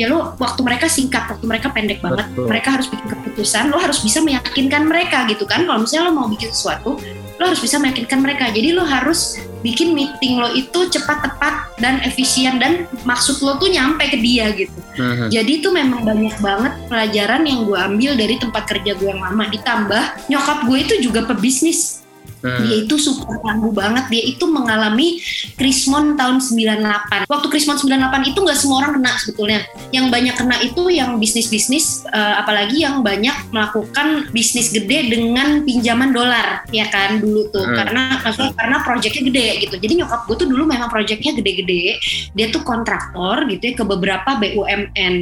ya 0.00 0.08
lo 0.08 0.32
waktu 0.40 0.60
mereka 0.64 0.88
singkat 0.88 1.28
waktu 1.28 1.44
mereka 1.44 1.68
pendek 1.68 2.00
banget 2.00 2.32
Betul. 2.32 2.48
mereka 2.48 2.68
harus 2.80 2.88
bikin 2.88 3.08
keputusan 3.12 3.64
lo 3.68 3.76
harus 3.76 4.00
bisa 4.00 4.24
meyakinkan 4.24 4.88
mereka 4.88 5.28
gitu 5.28 5.44
kan. 5.44 5.68
Kalau 5.68 5.84
misalnya 5.84 6.08
lo 6.08 6.12
mau 6.16 6.28
bikin 6.32 6.48
sesuatu 6.48 6.96
lo 7.40 7.44
harus 7.44 7.60
bisa 7.60 7.76
meyakinkan 7.76 8.20
mereka. 8.20 8.48
Jadi 8.48 8.72
lo 8.72 8.84
harus 8.84 9.36
bikin 9.60 9.92
meeting 9.92 10.40
lo 10.40 10.52
itu 10.56 10.88
cepat 10.88 11.20
tepat 11.20 11.76
dan 11.76 12.00
efisien 12.00 12.56
dan 12.56 12.88
maksud 13.04 13.44
lo 13.44 13.60
tuh 13.60 13.68
nyampe 13.68 14.08
ke 14.08 14.16
dia 14.16 14.48
gitu. 14.56 14.72
Uh-huh. 15.00 15.32
jadi 15.32 15.62
itu 15.62 15.72
memang 15.72 16.04
banyak 16.04 16.34
banget 16.44 16.72
pelajaran 16.90 17.46
yang 17.46 17.64
gue 17.64 17.78
ambil 17.78 18.12
dari 18.20 18.36
tempat 18.36 18.64
kerja 18.68 18.96
gue 18.96 19.08
yang 19.08 19.20
lama. 19.20 19.48
Ditambah 19.48 20.32
nyokap 20.32 20.58
gue 20.64 20.78
itu 20.80 20.94
juga 21.04 21.28
pebisnis 21.28 21.99
Hmm. 22.40 22.64
Dia 22.64 22.76
itu 22.84 22.96
super 22.96 23.36
tangguh 23.44 23.72
banget. 23.72 24.08
Dia 24.08 24.22
itu 24.24 24.44
mengalami 24.48 25.20
Krismon 25.60 26.16
tahun 26.16 26.40
98. 26.40 27.28
Waktu 27.28 27.46
Krismon 27.52 27.76
98 27.76 28.32
itu 28.32 28.38
nggak 28.40 28.58
semua 28.58 28.76
orang 28.84 28.92
kena 29.00 29.12
sebetulnya. 29.20 29.60
Yang 29.92 30.06
banyak 30.08 30.34
kena 30.36 30.56
itu 30.64 30.82
yang 30.88 31.20
bisnis-bisnis, 31.20 32.08
uh, 32.08 32.40
apalagi 32.40 32.80
yang 32.80 33.04
banyak 33.04 33.52
melakukan 33.52 34.32
bisnis 34.32 34.72
gede 34.72 35.12
dengan 35.12 35.62
pinjaman 35.68 36.16
dolar, 36.16 36.64
ya 36.72 36.88
kan 36.88 37.20
dulu 37.20 37.52
tuh. 37.52 37.64
Hmm. 37.64 37.76
Karena 37.76 38.02
maksudnya 38.24 38.52
karena 38.56 38.76
proyeknya 38.80 39.22
gede 39.28 39.46
gitu. 39.68 39.74
Jadi 39.76 39.92
nyokap 40.00 40.20
gue 40.24 40.36
tuh 40.40 40.48
dulu 40.48 40.64
memang 40.64 40.88
proyeknya 40.88 41.36
gede-gede. 41.36 42.00
Dia 42.32 42.46
tuh 42.48 42.64
kontraktor 42.64 43.44
gitu 43.52 43.62
ya 43.62 43.74
ke 43.76 43.84
beberapa 43.84 44.40
BUMN. 44.40 45.14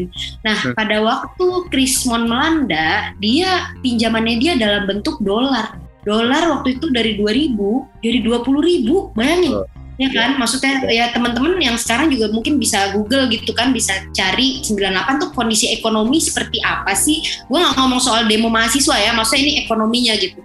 Nah 0.46 0.56
hmm. 0.56 0.74
pada 0.78 0.96
waktu 1.02 1.46
Krismon 1.74 2.30
melanda, 2.30 3.10
dia 3.18 3.74
pinjamannya 3.82 4.36
dia 4.38 4.54
dalam 4.54 4.86
bentuk 4.86 5.18
dolar 5.18 5.87
dolar 6.08 6.42
waktu 6.48 6.80
itu 6.80 6.88
dari 6.88 7.20
2000 7.20 8.00
jadi 8.00 8.18
20 8.24 8.48
ribu 8.64 9.12
bayangin 9.12 9.60
oh. 9.60 9.68
ya 10.00 10.08
kan 10.08 10.40
maksudnya 10.40 10.88
ya 10.88 11.12
teman-teman 11.12 11.60
yang 11.60 11.76
sekarang 11.76 12.08
juga 12.08 12.32
mungkin 12.32 12.56
bisa 12.56 12.96
google 12.96 13.28
gitu 13.28 13.52
kan 13.52 13.76
bisa 13.76 13.92
cari 14.16 14.64
98 14.64 15.20
tuh 15.20 15.30
kondisi 15.36 15.68
ekonomi 15.76 16.16
seperti 16.16 16.64
apa 16.64 16.96
sih 16.96 17.20
gue 17.20 17.58
nggak 17.60 17.76
ngomong 17.76 18.00
soal 18.00 18.24
demo 18.24 18.48
mahasiswa 18.48 18.96
ya 18.96 19.12
maksudnya 19.12 19.42
ini 19.44 19.52
ekonominya 19.68 20.14
gitu 20.16 20.40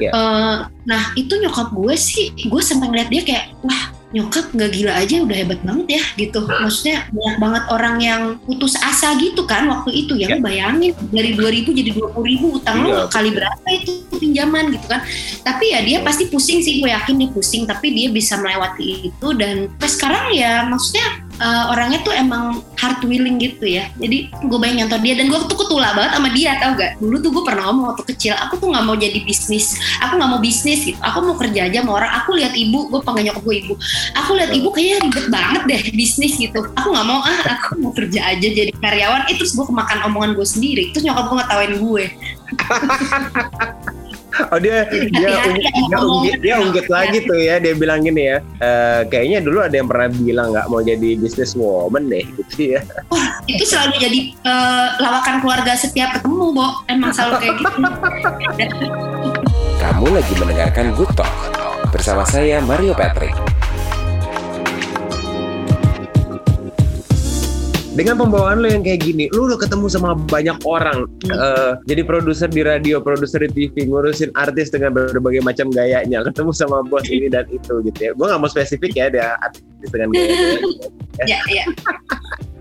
yeah. 0.00 0.08
Ya. 0.08 0.10
uh, 0.16 0.56
nah 0.88 1.12
itu 1.12 1.36
nyokap 1.36 1.76
gue 1.76 1.94
sih 2.00 2.32
gue 2.32 2.62
sampai 2.64 2.88
ngeliat 2.88 3.10
dia 3.12 3.22
kayak 3.26 3.44
wah 3.60 3.95
nyokap 4.16 4.48
nggak 4.56 4.70
gila 4.72 4.92
aja 4.96 5.20
udah 5.20 5.36
hebat 5.36 5.60
banget 5.60 6.00
ya 6.00 6.02
gitu. 6.16 6.40
Maksudnya 6.48 7.04
banyak 7.12 7.36
banget 7.36 7.64
orang 7.68 7.96
yang 8.00 8.22
putus 8.48 8.72
asa 8.80 9.12
gitu 9.20 9.44
kan 9.44 9.68
waktu 9.68 9.92
itu 9.92 10.16
ya, 10.16 10.32
ya. 10.32 10.40
bayangin 10.40 10.96
dari 11.12 11.36
2000 11.36 11.76
jadi 11.76 11.90
20 11.92 12.16
ribu 12.24 12.46
utang 12.56 12.88
ya. 12.88 13.04
kali 13.12 13.30
berapa 13.36 13.66
itu 13.68 14.00
pinjaman 14.16 14.72
gitu 14.72 14.86
kan. 14.88 15.04
Tapi 15.44 15.64
ya 15.76 15.84
dia 15.84 15.98
pasti 16.00 16.32
pusing 16.32 16.64
sih 16.64 16.80
gue 16.80 16.88
yakin 16.88 17.14
dia 17.20 17.30
pusing 17.30 17.68
tapi 17.68 17.92
dia 17.92 18.08
bisa 18.08 18.40
melewati 18.40 19.12
itu 19.12 19.28
dan 19.36 19.68
sampai 19.76 19.90
sekarang 19.92 20.24
ya 20.32 20.52
maksudnya 20.64 21.25
uh, 21.40 21.72
orangnya 21.72 22.00
tuh 22.02 22.12
emang 22.12 22.64
hard 22.76 23.00
willing 23.04 23.36
gitu 23.40 23.64
ya. 23.66 23.88
Jadi 24.00 24.30
gue 24.32 24.58
banyak 24.58 24.84
nyantor 24.84 25.00
dia. 25.02 25.14
Dan 25.16 25.32
gue 25.32 25.38
tuh 25.48 25.58
ketula 25.58 25.92
banget 25.96 26.12
sama 26.16 26.28
dia 26.32 26.56
tau 26.60 26.72
gak? 26.76 26.92
Dulu 27.00 27.16
tuh 27.20 27.30
gue 27.32 27.42
pernah 27.44 27.62
ngomong 27.70 27.84
waktu 27.92 28.04
kecil 28.14 28.34
aku 28.36 28.60
tuh 28.60 28.68
nggak 28.72 28.84
mau 28.84 28.96
jadi 28.96 29.18
bisnis. 29.24 29.76
Aku 30.04 30.16
nggak 30.20 30.30
mau 30.30 30.40
bisnis 30.40 30.80
gitu. 30.84 30.98
Aku 31.00 31.18
mau 31.24 31.36
kerja 31.36 31.68
aja 31.68 31.78
sama 31.82 31.92
orang. 32.02 32.10
Aku 32.24 32.36
lihat 32.36 32.52
ibu 32.56 32.88
gue 32.88 33.00
panggil 33.02 33.32
nyokap 33.32 33.42
gue 33.44 33.56
ibu. 33.66 33.74
Aku 34.24 34.30
lihat 34.36 34.50
ibu 34.52 34.68
kayaknya 34.72 34.96
ribet 35.08 35.26
banget 35.32 35.62
deh 35.68 35.82
bisnis 35.92 36.32
gitu. 36.36 36.60
Aku 36.76 36.88
nggak 36.92 37.06
mau 37.06 37.20
ah 37.24 37.40
aku 37.58 37.80
mau 37.80 37.92
kerja 37.92 38.20
aja 38.32 38.46
jadi 38.46 38.72
karyawan. 38.76 39.28
Itu 39.32 39.44
terus 39.46 39.52
gue 39.56 39.66
kemakan 39.68 39.98
omongan 40.12 40.30
gue 40.34 40.46
sendiri. 40.46 40.82
Terus 40.92 41.04
nyokap 41.06 41.24
gue 41.28 41.36
ngetawain 41.40 41.74
gue 41.76 42.04
Oh 44.52 44.58
dia 44.60 44.84
dia 44.90 45.28
ung, 45.48 45.56
dia 45.58 45.98
unggit 45.98 46.36
dia 46.44 46.54
unggit 46.60 46.86
lagi 46.92 47.24
tuh 47.24 47.38
ya 47.38 47.56
dia 47.56 47.72
bilang 47.72 48.04
gini 48.04 48.36
ya 48.36 48.38
e, 48.60 48.70
kayaknya 49.08 49.38
dulu 49.42 49.64
ada 49.64 49.74
yang 49.74 49.88
pernah 49.88 50.08
bilang 50.12 50.52
nggak 50.52 50.66
mau 50.68 50.80
jadi 50.84 51.16
business 51.16 51.56
woman 51.56 52.08
deh 52.12 52.24
gitu 52.24 52.76
ya. 52.76 52.80
Wah 53.08 53.40
itu 53.46 53.64
selalu 53.64 53.94
jadi 54.02 54.20
uh, 54.44 54.88
lawakan 54.98 55.40
keluarga 55.40 55.72
setiap 55.78 56.18
ketemu 56.18 56.52
Bo 56.52 56.68
emang 56.90 57.14
selalu 57.14 57.34
kayak 57.42 57.56
gitu. 57.62 58.86
Kamu 59.76 60.06
lagi 60.10 60.34
mendengarkan 60.40 60.86
Good 60.98 61.12
Talk 61.14 61.32
bersama 61.94 62.26
saya 62.26 62.58
Mario 62.64 62.92
Patrick. 62.92 63.36
Dengan 67.96 68.20
pembawaan 68.20 68.60
lo 68.60 68.68
yang 68.68 68.84
kayak 68.84 69.00
gini, 69.00 69.32
lo 69.32 69.48
udah 69.48 69.56
ketemu 69.56 69.88
sama 69.88 70.12
banyak 70.12 70.60
orang. 70.68 71.08
Hmm. 71.24 71.32
Uh, 71.32 71.72
jadi 71.88 72.04
produser 72.04 72.52
di 72.52 72.60
radio, 72.60 73.00
produser 73.00 73.40
di 73.48 73.50
TV, 73.72 73.88
ngurusin 73.88 74.36
artis 74.36 74.68
dengan 74.68 74.92
berbagai 74.92 75.40
macam 75.40 75.72
gayanya, 75.72 76.20
ketemu 76.28 76.52
sama 76.52 76.84
bos 76.84 77.08
ini 77.08 77.32
dan 77.32 77.48
itu 77.48 77.80
gitu 77.88 77.98
ya. 77.98 78.10
Gue 78.12 78.28
gak 78.28 78.38
mau 78.38 78.52
spesifik 78.52 78.92
ya, 78.92 79.08
dia 79.08 79.40
artis 79.40 79.64
dengan 79.88 80.12
gaya. 80.12 80.36
Ya, 81.24 81.40
ya. 81.48 81.64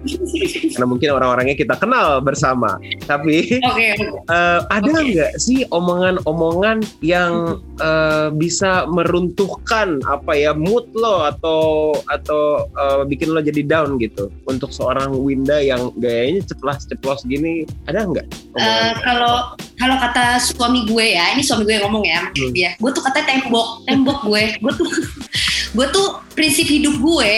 Karena 0.05 0.87
mungkin 0.87 1.09
orang-orangnya 1.13 1.57
kita 1.57 1.75
kenal 1.79 2.21
bersama. 2.21 2.77
Tapi 3.05 3.59
okay. 3.59 3.97
uh, 4.29 4.31
eh, 4.31 4.59
ada 4.69 4.91
nggak 4.91 5.33
okay. 5.35 5.41
sih 5.41 5.59
omongan-omongan 5.73 6.85
yang 7.01 7.59
uh, 7.81 8.29
bisa 8.33 8.85
meruntuhkan 8.89 9.99
apa 10.05 10.37
ya 10.37 10.51
mood 10.53 10.87
lo 10.93 11.25
atau 11.25 11.93
atau 12.09 12.69
uh, 12.77 13.01
bikin 13.07 13.33
lo 13.33 13.41
jadi 13.41 13.65
down 13.65 13.97
gitu 13.97 14.29
untuk 14.45 14.69
seorang 14.69 15.11
Winda 15.15 15.57
yang 15.59 15.89
gayanya 15.97 16.45
ceplos-ceplos 16.45 17.25
gini 17.25 17.65
ada 17.89 18.05
nggak? 18.05 18.27
Uh, 18.55 18.93
kalau 19.01 19.35
kalau 19.75 19.95
kata 19.99 20.39
suami 20.39 20.87
gue 20.87 21.19
ya, 21.19 21.35
ini 21.35 21.43
suami 21.43 21.67
gue 21.67 21.75
yang 21.75 21.91
ngomong 21.91 22.05
ya, 22.07 22.21
hmm. 22.31 22.53
ya, 22.55 22.71
gue 22.79 22.91
tuh 22.95 23.03
kata 23.03 23.27
tembok, 23.27 23.83
tembok 23.83 24.23
gue, 24.23 24.55
gue 24.55 24.71
tuh 24.71 24.87
gue 25.75 25.85
tuh 25.91 26.23
prinsip 26.31 26.65
hidup 26.71 26.95
gue 27.03 27.33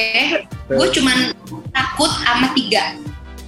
gue 0.69 0.87
cuman 0.99 1.33
takut 1.73 2.11
sama 2.21 2.53
tiga. 2.53 2.93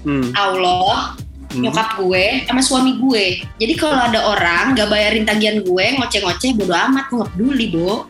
Hmm. 0.07 0.31
Allah 0.31 1.19
hmm. 1.51 1.61
nyokap 1.61 1.99
gue 1.99 2.25
sama 2.47 2.61
suami 2.63 2.97
gue. 2.97 3.43
Jadi 3.59 3.73
kalau 3.75 3.99
ada 3.99 4.19
orang 4.23 4.73
gak 4.73 4.89
bayarin 4.89 5.27
tagihan 5.27 5.61
gue 5.61 5.85
ngoceh-ngoceh 5.99 6.55
bodo 6.57 6.73
amat 6.73 7.11
gue 7.11 7.17
gak 7.21 7.31
peduli 7.35 7.65
bo. 7.75 8.07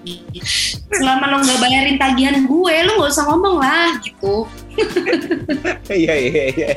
Selama 0.93 1.35
lo 1.35 1.37
gak 1.43 1.59
bayarin 1.59 1.97
tagihan 1.97 2.45
gue 2.45 2.75
lo 2.85 2.91
gak 3.03 3.11
usah 3.11 3.25
ngomong 3.27 3.55
lah 3.59 3.99
gitu. 3.99 4.47
Iya 5.89 6.15
iya 6.15 6.43
iya 6.55 6.71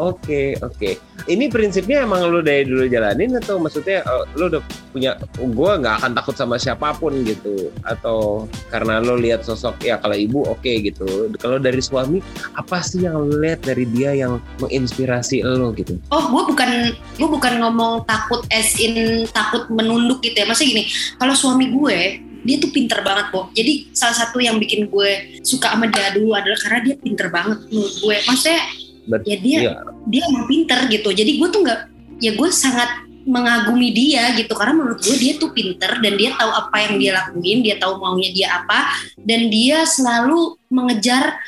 Oke, 0.00 0.58
oke. 0.58 0.98
Ini 1.24 1.48
prinsipnya 1.48 2.04
emang 2.04 2.28
lu 2.28 2.44
dari 2.44 2.66
dulu 2.66 2.84
jalanin 2.90 3.38
atau 3.38 3.56
maksudnya 3.56 4.02
uh, 4.04 4.26
lu 4.36 4.50
udah 4.50 4.62
punya 4.90 5.16
gue 5.38 5.70
nggak 5.80 5.94
akan 6.02 6.12
takut 6.12 6.34
sama 6.36 6.58
siapa 6.60 6.92
pun 6.98 7.14
gitu 7.24 7.70
atau 7.86 8.44
karena 8.68 9.00
lu 9.00 9.16
lihat 9.16 9.46
sosok 9.46 9.80
ya 9.80 9.96
kalau 10.02 10.18
ibu 10.18 10.44
oke 10.44 10.60
okay, 10.60 10.82
gitu. 10.82 11.30
Kalau 11.38 11.62
dari 11.62 11.80
suami 11.80 12.18
apa 12.58 12.82
sih 12.82 13.06
yang 13.06 13.16
lu 13.16 13.40
lihat 13.40 13.62
dari 13.62 13.86
dia 13.88 14.12
yang 14.12 14.42
menginspirasi 14.60 15.46
lo 15.46 15.70
gitu? 15.72 15.96
Oh, 16.10 16.28
gue 16.28 16.42
bukan 16.50 16.70
gue 17.16 17.28
bukan 17.30 17.62
ngomong 17.62 18.04
takut 18.04 18.42
as 18.50 18.74
in 18.76 19.24
takut 19.30 19.70
menunduk 19.70 20.20
gitu 20.20 20.42
ya. 20.42 20.46
Maksudnya 20.50 20.70
gini, 20.76 20.84
kalau 21.16 21.34
suami 21.38 21.70
gue 21.70 21.98
dia 22.44 22.60
tuh 22.60 22.70
pinter 22.70 23.00
banget 23.00 23.32
kok. 23.32 23.48
Jadi 23.56 23.88
salah 23.96 24.12
satu 24.12 24.36
yang 24.38 24.60
bikin 24.60 24.92
gue 24.92 25.40
suka 25.40 25.72
sama 25.72 25.88
dia 25.88 26.12
dulu 26.12 26.36
adalah 26.36 26.60
karena 26.60 26.78
dia 26.84 26.94
pinter 27.00 27.32
banget 27.32 27.58
menurut 27.72 27.94
gue. 28.04 28.16
Maksudnya 28.28 28.60
But, 29.04 29.28
ya 29.28 29.36
dia 29.36 29.58
yeah. 29.70 29.76
dia 30.08 30.22
emang 30.28 30.46
pinter 30.48 30.78
gitu. 30.88 31.08
Jadi 31.12 31.36
gue 31.36 31.48
tuh 31.52 31.60
nggak 31.64 31.80
ya 32.24 32.32
gue 32.36 32.48
sangat 32.50 33.04
mengagumi 33.24 33.92
dia 33.92 34.32
gitu. 34.36 34.52
Karena 34.52 34.74
menurut 34.76 35.00
gue 35.00 35.16
dia 35.16 35.36
tuh 35.40 35.52
pinter 35.52 36.00
dan 36.00 36.12
dia 36.16 36.36
tahu 36.36 36.50
apa 36.52 36.76
yang 36.88 36.94
dia 37.00 37.10
lakuin 37.16 37.58
dia 37.64 37.76
tahu 37.80 38.00
maunya 38.00 38.30
dia 38.32 38.48
apa 38.62 38.92
dan 39.20 39.48
dia 39.48 39.84
selalu 39.88 40.56
mengejar 40.68 41.40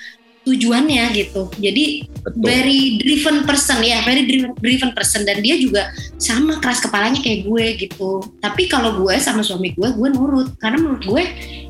tujuannya 0.46 1.10
gitu. 1.18 1.50
Jadi 1.58 2.06
Betul. 2.06 2.42
very 2.46 2.80
driven 3.02 3.42
person 3.42 3.82
ya 3.82 3.98
very 4.06 4.22
driven, 4.24 4.54
driven 4.62 4.90
person. 4.94 5.26
Dan 5.26 5.42
dia 5.42 5.58
juga 5.58 5.90
sama 6.22 6.62
keras 6.62 6.78
kepalanya 6.78 7.18
kayak 7.18 7.44
gue 7.44 7.64
gitu. 7.88 8.22
Tapi 8.38 8.70
kalau 8.70 9.02
gue 9.02 9.14
sama 9.18 9.42
suami 9.42 9.74
gue 9.74 9.88
gue 9.90 10.08
nurut. 10.14 10.54
Karena 10.62 10.78
menurut 10.80 11.02
gue 11.02 11.22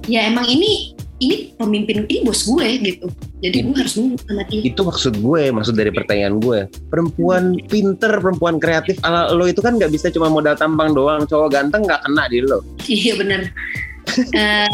ya 0.06 0.28
emang 0.28 0.44
ini 0.46 0.95
ini 1.16 1.56
pemimpin 1.56 2.04
ini 2.04 2.20
bos 2.28 2.44
gue 2.44 2.68
gitu 2.84 3.06
jadi 3.40 3.64
gue 3.64 3.76
harus 3.76 3.96
nurut 3.96 4.20
sama 4.20 4.42
dia 4.48 4.60
itu 4.68 4.80
maksud 4.84 5.14
gue 5.16 5.42
maksud 5.48 5.74
dari 5.76 5.88
pertanyaan 5.88 6.36
gue 6.40 6.68
perempuan 6.92 7.56
pinter 7.68 8.20
perempuan 8.20 8.60
kreatif 8.60 9.00
ala 9.00 9.32
lo 9.32 9.48
itu 9.48 9.64
kan 9.64 9.80
nggak 9.80 9.88
bisa 9.88 10.12
cuma 10.12 10.28
modal 10.28 10.52
tampang 10.56 10.92
doang 10.92 11.24
cowok 11.24 11.48
ganteng 11.48 11.88
nggak 11.88 12.04
kena 12.04 12.24
di 12.28 12.44
lo 12.44 12.60
iya 12.84 13.16
benar 13.16 13.48
uh, 14.38 14.70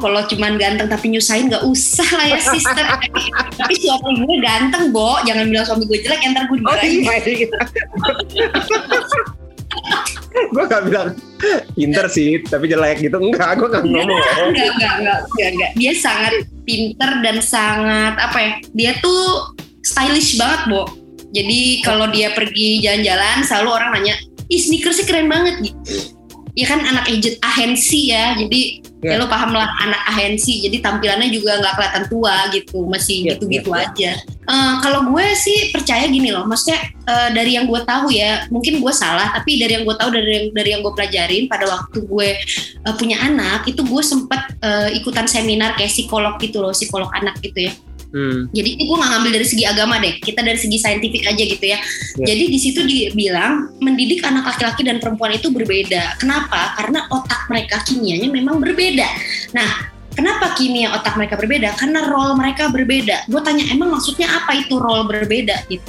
kalau 0.00 0.22
cuman 0.32 0.56
ganteng 0.56 0.88
tapi 0.88 1.12
nyusahin 1.12 1.52
nggak 1.52 1.60
usah 1.68 2.08
lah 2.16 2.24
ya 2.24 2.40
sister. 2.40 2.88
tapi 3.52 3.74
suami 3.78 4.16
gue 4.16 4.36
ganteng, 4.40 4.96
Bo. 4.96 5.20
Jangan 5.28 5.44
bilang 5.52 5.68
suami 5.68 5.84
gue 5.86 6.00
jelek, 6.00 6.24
ntar 6.32 6.48
gue 6.48 6.56
dimarahin. 6.56 7.04
Oh, 7.04 7.12
iya. 7.28 7.52
gue 10.32 10.64
gak 10.64 10.82
bilang 10.88 11.08
pinter 11.74 12.06
sih 12.08 12.40
tapi 12.46 12.68
jelek 12.70 13.04
gitu. 13.04 13.16
Enggak 13.18 13.60
gue 13.60 13.68
gak 13.68 13.84
ngomong. 13.84 14.08
Enggak, 14.08 14.70
enggak, 14.76 14.94
enggak, 15.00 15.18
enggak, 15.28 15.48
enggak, 15.52 15.70
dia 15.76 15.92
sangat 15.96 16.34
pinter 16.62 17.10
dan 17.20 17.36
sangat 17.42 18.14
apa 18.16 18.38
ya 18.38 18.50
dia 18.72 18.92
tuh 19.02 19.52
stylish 19.82 20.38
banget 20.38 20.60
Bo. 20.70 20.82
Jadi 21.32 21.80
kalau 21.80 22.12
dia 22.12 22.28
pergi 22.36 22.84
jalan-jalan 22.84 23.40
selalu 23.48 23.70
orang 23.72 23.90
nanya 23.96 24.14
ih 24.52 24.60
sneakersnya 24.60 25.08
keren 25.08 25.32
banget 25.32 25.72
gitu. 25.72 26.12
Ya 26.52 26.68
kan 26.68 26.84
anak 26.84 27.08
agent 27.08 27.40
agensi 27.40 28.12
ya. 28.12 28.36
Jadi 28.36 28.84
yeah. 29.02 29.18
ya 29.18 29.20
lo 29.20 29.26
paham 29.26 29.52
lah 29.52 29.66
anak 29.82 30.00
agensi 30.14 30.62
jadi 30.64 30.78
tampilannya 30.78 31.28
juga 31.34 31.58
nggak 31.58 31.74
kelihatan 31.74 32.04
tua 32.06 32.36
gitu 32.54 32.78
masih 32.86 33.18
yeah, 33.26 33.28
gitu-gitu 33.34 33.70
yeah, 33.74 33.84
aja. 33.90 34.12
Uh, 34.42 34.74
kalau 34.82 35.10
gue 35.10 35.26
sih 35.38 35.70
percaya 35.70 36.06
gini 36.10 36.34
loh 36.34 36.46
maksudnya 36.46 36.82
uh, 37.06 37.30
dari 37.30 37.54
yang 37.58 37.66
gue 37.66 37.78
tahu 37.82 38.10
ya 38.10 38.46
mungkin 38.50 38.82
gue 38.82 38.92
salah 38.94 39.30
tapi 39.34 39.58
dari 39.58 39.78
yang 39.78 39.84
gue 39.86 39.96
tahu 39.98 40.10
dari 40.10 40.30
yang 40.30 40.46
dari 40.50 40.70
yang 40.74 40.80
gue 40.82 40.92
pelajarin 40.94 41.46
pada 41.46 41.66
waktu 41.70 41.98
gue 42.02 42.28
uh, 42.86 42.94
punya 42.98 43.22
anak 43.22 43.66
itu 43.70 43.82
gue 43.86 44.02
sempat 44.02 44.50
uh, 44.62 44.90
ikutan 44.90 45.26
seminar 45.30 45.78
kayak 45.78 45.94
psikolog 45.94 46.38
gitu 46.42 46.58
loh 46.58 46.74
psikolog 46.74 47.10
anak 47.14 47.38
gitu 47.42 47.70
ya 47.70 47.72
Hmm. 48.12 48.52
Jadi 48.52 48.76
gue 48.76 48.96
nggak 48.96 49.10
ngambil 49.16 49.30
dari 49.40 49.46
segi 49.48 49.64
agama 49.64 49.96
deh, 49.96 50.20
kita 50.20 50.44
dari 50.44 50.60
segi 50.60 50.76
saintifik 50.76 51.24
aja 51.24 51.42
gitu 51.42 51.64
ya. 51.64 51.80
Yeah. 52.20 52.28
Jadi 52.28 52.44
di 52.52 52.58
situ 52.60 52.80
dibilang 52.84 53.72
mendidik 53.80 54.20
anak 54.20 54.52
laki-laki 54.52 54.84
dan 54.84 55.00
perempuan 55.00 55.32
itu 55.32 55.48
berbeda. 55.48 56.20
Kenapa? 56.20 56.76
Karena 56.76 57.08
otak 57.08 57.48
mereka 57.48 57.80
kimianya 57.88 58.28
memang 58.28 58.60
berbeda. 58.60 59.08
Nah, 59.56 59.88
kenapa 60.12 60.52
kimia 60.60 60.92
otak 60.92 61.16
mereka 61.16 61.40
berbeda? 61.40 61.72
Karena 61.80 62.04
role 62.12 62.36
mereka 62.36 62.68
berbeda. 62.68 63.24
Gue 63.32 63.40
tanya 63.40 63.64
emang 63.72 63.96
maksudnya 63.96 64.28
apa 64.28 64.60
itu 64.60 64.76
role 64.76 65.08
berbeda 65.08 65.64
gitu? 65.72 65.88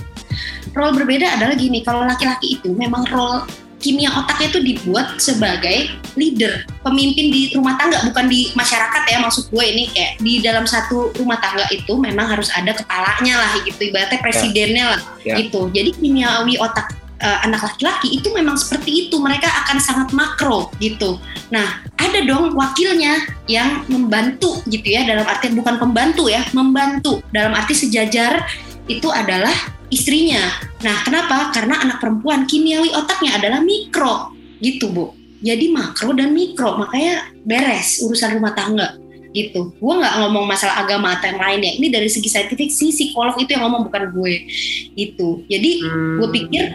Role 0.74 0.96
berbeda 0.96 1.38
adalah 1.38 1.54
gini, 1.54 1.86
kalau 1.86 2.02
laki-laki 2.02 2.58
itu 2.58 2.74
memang 2.74 3.06
role 3.14 3.46
kimia 3.84 4.08
otaknya 4.16 4.48
itu 4.56 4.60
dibuat 4.64 5.20
sebagai 5.20 5.92
leader, 6.16 6.64
pemimpin 6.80 7.28
di 7.28 7.52
rumah 7.52 7.76
tangga, 7.76 8.00
bukan 8.08 8.32
di 8.32 8.56
masyarakat 8.56 9.04
ya 9.12 9.20
maksud 9.20 9.52
gue 9.52 9.66
ini 9.66 9.92
kayak 9.92 10.12
di 10.24 10.40
dalam 10.40 10.64
satu 10.64 11.12
rumah 11.20 11.36
tangga 11.44 11.68
itu 11.68 12.00
memang 12.00 12.32
harus 12.32 12.48
ada 12.56 12.72
kepalanya 12.72 13.44
lah 13.44 13.52
gitu, 13.68 13.92
ibaratnya 13.92 14.24
presidennya 14.24 14.86
lah 14.96 15.02
yeah. 15.28 15.36
gitu. 15.36 15.68
Jadi 15.76 16.00
kimiawi 16.00 16.56
otak 16.64 16.96
uh, 17.20 17.44
anak 17.44 17.60
laki-laki 17.66 18.16
itu 18.16 18.32
memang 18.32 18.56
seperti 18.56 19.08
itu, 19.08 19.20
mereka 19.20 19.52
akan 19.66 19.78
sangat 19.84 20.10
makro 20.16 20.72
gitu. 20.80 21.20
Nah, 21.52 21.84
ada 22.00 22.20
dong 22.24 22.56
wakilnya 22.56 23.28
yang 23.52 23.84
membantu 23.92 24.64
gitu 24.72 24.88
ya 24.88 25.04
dalam 25.04 25.28
arti 25.28 25.52
bukan 25.52 25.76
pembantu 25.76 26.32
ya, 26.32 26.48
membantu 26.56 27.20
dalam 27.36 27.52
arti 27.52 27.76
sejajar 27.76 28.48
itu 28.88 29.08
adalah 29.10 29.54
istrinya. 29.88 30.42
Nah, 30.84 31.06
kenapa? 31.06 31.54
Karena 31.54 31.80
anak 31.80 32.04
perempuan 32.04 32.44
kimiawi 32.50 32.92
otaknya 32.92 33.40
adalah 33.40 33.64
mikro, 33.64 34.34
gitu 34.60 34.92
Bu. 34.92 35.16
Jadi 35.44 35.76
makro 35.76 36.16
dan 36.16 36.32
mikro, 36.32 36.80
makanya 36.80 37.28
beres 37.44 38.00
urusan 38.00 38.40
rumah 38.40 38.56
tangga 38.56 38.96
gitu. 39.34 39.74
Gue 39.82 39.94
nggak 39.98 40.14
ngomong 40.24 40.46
masalah 40.46 40.86
agama 40.86 41.18
atau 41.18 41.34
yang 41.34 41.42
lain 41.42 41.60
ya. 41.66 41.72
Ini 41.82 41.88
dari 41.90 42.08
segi 42.08 42.30
saintifik 42.30 42.70
sih 42.70 42.94
psikolog 42.94 43.36
itu 43.42 43.58
yang 43.58 43.68
ngomong 43.68 43.90
bukan 43.90 44.14
gue. 44.14 44.46
Gitu. 44.94 45.44
Jadi 45.50 45.72
hmm. 45.84 46.16
gue 46.22 46.30
pikir 46.30 46.66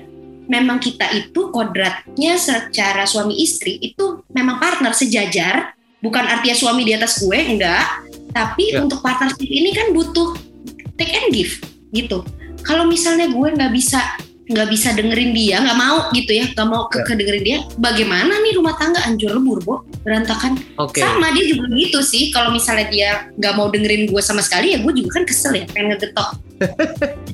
memang 0.50 0.82
kita 0.82 1.06
itu 1.14 1.54
kodratnya 1.54 2.34
secara 2.36 3.06
suami 3.06 3.38
istri 3.40 3.78
itu 3.80 4.26
memang 4.34 4.58
partner 4.58 4.92
sejajar. 4.92 5.72
Bukan 5.98 6.22
artinya 6.22 6.54
suami 6.54 6.86
di 6.86 6.94
atas 6.94 7.18
gue, 7.18 7.34
enggak 7.34 8.06
Tapi 8.30 8.70
Ya. 8.70 8.86
untuk 8.86 9.02
partnership 9.02 9.50
ini 9.50 9.74
kan 9.74 9.90
butuh 9.90 10.30
take 10.94 11.10
and 11.10 11.34
give 11.34 11.58
gitu. 11.90 12.24
Kalau 12.62 12.84
misalnya 12.84 13.30
gue 13.30 13.48
nggak 13.54 13.72
bisa 13.72 14.00
nggak 14.48 14.68
bisa 14.72 14.96
dengerin 14.96 15.36
dia, 15.36 15.60
nggak 15.60 15.76
mau 15.76 16.08
gitu 16.16 16.32
ya, 16.32 16.48
nggak 16.56 16.68
mau 16.72 16.88
ke, 16.88 17.04
Ya. 17.04 17.12
kedengerin 17.12 17.44
dia, 17.44 17.58
bagaimana 17.76 18.32
nih 18.40 18.56
rumah 18.56 18.80
tangga 18.80 18.96
hancur 19.04 19.36
lebur, 19.36 19.60
Bo? 19.60 19.84
Berantakan. 20.08 20.56
Oke. 20.80 21.04
Sama 21.04 21.36
dia 21.36 21.52
juga 21.52 21.68
gitu 21.76 22.00
sih. 22.00 22.32
Kalau 22.32 22.48
misalnya 22.48 22.88
dia 22.88 23.10
nggak 23.36 23.54
mau 23.60 23.68
dengerin 23.68 24.08
gue 24.08 24.22
sama 24.24 24.40
sekali, 24.40 24.72
ya 24.72 24.80
gue 24.80 24.88
juga 24.96 25.20
kan 25.20 25.28
kesel 25.28 25.52
ya, 25.52 25.64
pengen 25.68 25.92
ngegetok. 25.92 26.30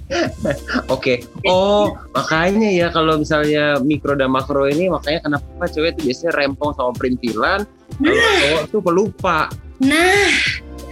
Oke. 0.94 1.22
Oh, 1.46 1.94
makanya 2.18 2.68
ya 2.74 2.86
kalau 2.90 3.14
misalnya 3.14 3.78
mikro 3.78 4.18
dan 4.18 4.34
makro 4.34 4.66
ini 4.66 4.90
makanya 4.90 5.30
kenapa 5.30 5.70
cewek 5.70 5.94
itu 5.94 6.10
biasanya 6.10 6.32
rempong 6.34 6.74
sama 6.74 6.90
perintilan, 6.98 7.60
kalau 8.02 8.34
cowok 8.42 8.62
tuh 8.74 8.80
pelupa. 8.82 9.38
Nah, 9.82 10.30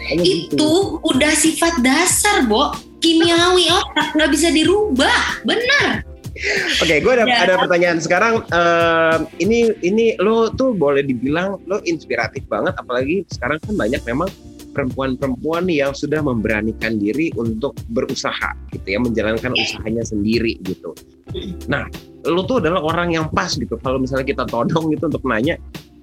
Gitu. 0.03 0.57
itu 0.57 0.73
udah 1.07 1.33
sifat 1.33 1.79
dasar, 1.81 2.45
Bo. 2.51 2.75
Kimiawi 3.03 3.67
otak 3.71 4.15
nggak 4.15 4.31
bisa 4.31 4.49
dirubah, 4.51 5.43
benar. 5.43 6.07
Oke, 6.81 7.03
gue 7.03 7.13
ada 7.13 7.29
Ya. 7.29 7.45
ada 7.45 7.55
pertanyaan 7.61 7.99
sekarang. 8.01 8.41
eh, 8.49 9.17
ini 9.39 9.69
ini 9.85 10.17
lo 10.19 10.49
tuh 10.51 10.73
boleh 10.73 11.05
dibilang 11.05 11.61
lo 11.69 11.79
inspiratif 11.85 12.43
banget, 12.49 12.73
apalagi 12.79 13.27
sekarang 13.29 13.61
kan 13.61 13.75
banyak 13.77 14.01
memang 14.07 14.31
perempuan-perempuan 14.73 15.69
yang 15.69 15.93
sudah 15.93 16.25
memberanikan 16.25 16.97
diri 16.97 17.29
untuk 17.37 17.77
berusaha, 17.93 18.57
gitu 18.73 18.87
ya, 18.89 18.99
menjalankan 19.05 19.53
usahanya 19.53 20.01
sendiri 20.01 20.57
gitu. 20.65 20.97
Nah, 21.69 21.85
lo 22.25 22.49
tuh 22.49 22.65
adalah 22.65 22.81
orang 22.81 23.13
yang 23.13 23.29
pas 23.29 23.53
gitu. 23.53 23.77
Kalau 23.77 24.01
misalnya 24.01 24.25
kita 24.25 24.45
todong 24.49 24.89
gitu 24.97 25.13
untuk 25.13 25.23
nanya 25.29 25.61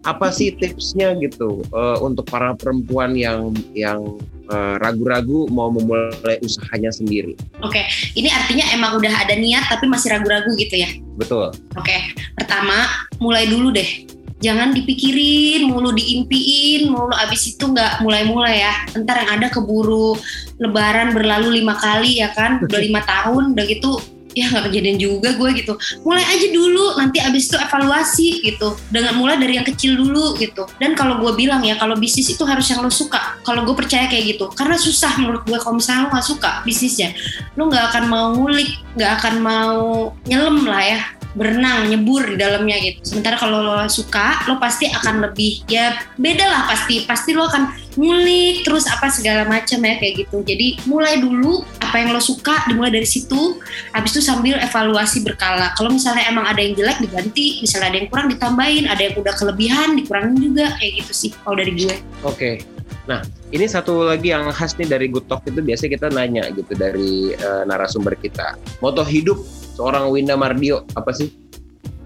apa 0.07 0.31
sih 0.31 0.55
tipsnya 0.55 1.11
gitu 1.19 1.59
eh, 1.67 1.97
untuk 1.99 2.23
para 2.31 2.55
perempuan 2.55 3.11
yang 3.19 3.51
yang 3.75 3.99
eh, 4.47 4.75
ragu-ragu 4.79 5.51
mau 5.51 5.67
memulai 5.67 6.39
usahanya 6.39 6.91
sendiri. 6.93 7.35
Oke, 7.59 7.83
ini 8.15 8.31
artinya 8.31 8.63
emang 8.71 8.95
udah 8.95 9.11
ada 9.11 9.35
niat 9.35 9.67
tapi 9.67 9.91
masih 9.91 10.15
ragu-ragu 10.15 10.55
gitu 10.55 10.79
ya. 10.79 10.89
Betul. 11.19 11.51
Oke, 11.75 12.15
pertama 12.39 12.87
mulai 13.19 13.47
dulu 13.51 13.75
deh. 13.75 14.07
Jangan 14.39 14.71
dipikirin, 14.71 15.67
mulu 15.67 15.91
diimpiin, 15.91 16.87
mulu 16.87 17.11
abis 17.11 17.59
itu 17.59 17.75
nggak 17.75 17.99
mulai-mulai 17.99 18.63
ya. 18.63 18.71
Ntar 18.95 19.27
yang 19.27 19.31
ada 19.35 19.47
keburu 19.51 20.15
lebaran 20.63 21.11
berlalu 21.11 21.59
lima 21.59 21.75
kali 21.75 22.23
ya 22.23 22.31
kan, 22.31 22.63
udah 22.63 22.79
lima 22.79 23.03
tahun, 23.11 23.51
udah 23.51 23.65
gitu 23.67 23.99
ya 24.37 24.49
nggak 24.49 24.69
kejadian 24.69 24.97
juga 24.97 25.33
gue 25.35 25.49
gitu. 25.57 25.73
Mulai 26.05 26.25
aja 26.25 26.47
dulu, 26.53 26.85
nanti 26.97 27.17
abis 27.21 27.49
itu 27.49 27.57
evaluasi 27.57 28.27
gitu. 28.45 28.77
Dengan 28.93 29.17
mulai 29.17 29.37
dari 29.37 29.57
yang 29.57 29.67
kecil 29.67 29.97
dulu 29.97 30.37
gitu. 30.37 30.65
Dan 30.77 30.93
kalau 30.93 31.21
gue 31.21 31.33
bilang 31.33 31.61
ya, 31.65 31.77
kalau 31.77 31.97
bisnis 31.97 32.29
itu 32.29 32.43
harus 32.45 32.65
yang 32.69 32.81
lo 32.85 32.91
suka. 32.91 33.39
Kalau 33.45 33.65
gue 33.65 33.75
percaya 33.75 34.05
kayak 34.09 34.37
gitu, 34.37 34.45
karena 34.53 34.77
susah 34.77 35.15
menurut 35.17 35.43
gue 35.45 35.57
kalau 35.57 35.77
misalnya 35.77 36.07
lo 36.07 36.09
nggak 36.13 36.27
suka 36.27 36.51
bisnisnya, 36.63 37.13
lo 37.57 37.69
nggak 37.69 37.85
akan 37.93 38.03
mau 38.09 38.27
ngulik, 38.35 38.69
nggak 38.97 39.11
akan 39.21 39.35
mau 39.41 39.77
nyelam 40.25 40.65
lah 40.65 40.83
ya 40.83 41.01
berenang 41.37 41.85
nyebur 41.87 42.25
di 42.25 42.35
dalamnya 42.41 42.77
gitu. 42.81 42.99
Sementara 43.05 43.37
kalau 43.37 43.61
lo 43.61 43.85
suka, 43.85 44.49
lo 44.49 44.57
pasti 44.57 44.89
akan 44.89 45.29
lebih 45.29 45.61
ya 45.69 45.93
beda 46.17 46.45
lah 46.45 46.61
pasti. 46.65 47.05
Pasti 47.05 47.37
lo 47.37 47.45
akan 47.45 47.69
ngulik 47.99 48.65
terus 48.65 48.89
apa 48.89 49.13
segala 49.13 49.45
macam 49.45 49.79
ya 49.85 49.95
kayak 50.01 50.25
gitu. 50.25 50.41
Jadi 50.41 50.81
mulai 50.89 51.21
dulu 51.21 51.61
apa 51.89 51.97
yang 51.97 52.13
lo 52.13 52.21
suka 52.21 52.69
dimulai 52.69 52.93
dari 52.93 53.09
situ. 53.09 53.57
Habis 53.97 54.13
itu 54.13 54.21
sambil 54.21 54.61
evaluasi 54.61 55.25
berkala. 55.25 55.73
Kalau 55.73 55.89
misalnya 55.89 56.29
emang 56.29 56.45
ada 56.45 56.61
yang 56.61 56.77
jelek 56.77 57.01
diganti, 57.01 57.59
misalnya 57.65 57.89
ada 57.89 57.97
yang 57.97 58.07
kurang 58.13 58.27
ditambahin, 58.29 58.85
ada 58.85 59.01
yang 59.01 59.17
udah 59.17 59.33
kelebihan 59.33 59.97
dikurangin 59.97 60.37
juga 60.37 60.77
kayak 60.77 60.91
gitu 61.03 61.11
sih 61.11 61.29
kalau 61.41 61.57
dari 61.57 61.73
gue. 61.73 61.95
Oke. 62.21 62.61
Nah, 63.09 63.25
ini 63.49 63.65
satu 63.65 64.05
lagi 64.05 64.29
yang 64.29 64.45
khas 64.53 64.77
nih 64.77 64.85
dari 64.85 65.09
Good 65.09 65.25
Talk 65.25 65.41
itu 65.49 65.57
biasanya 65.65 65.91
kita 65.97 66.07
nanya 66.13 66.43
gitu 66.53 66.77
dari 66.77 67.33
eh, 67.33 67.63
narasumber 67.65 68.13
kita. 68.21 68.53
Moto 68.85 69.01
hidup 69.01 69.41
seorang 69.73 70.13
Winda 70.13 70.37
Mardio 70.37 70.85
apa 70.93 71.09
sih? 71.09 71.33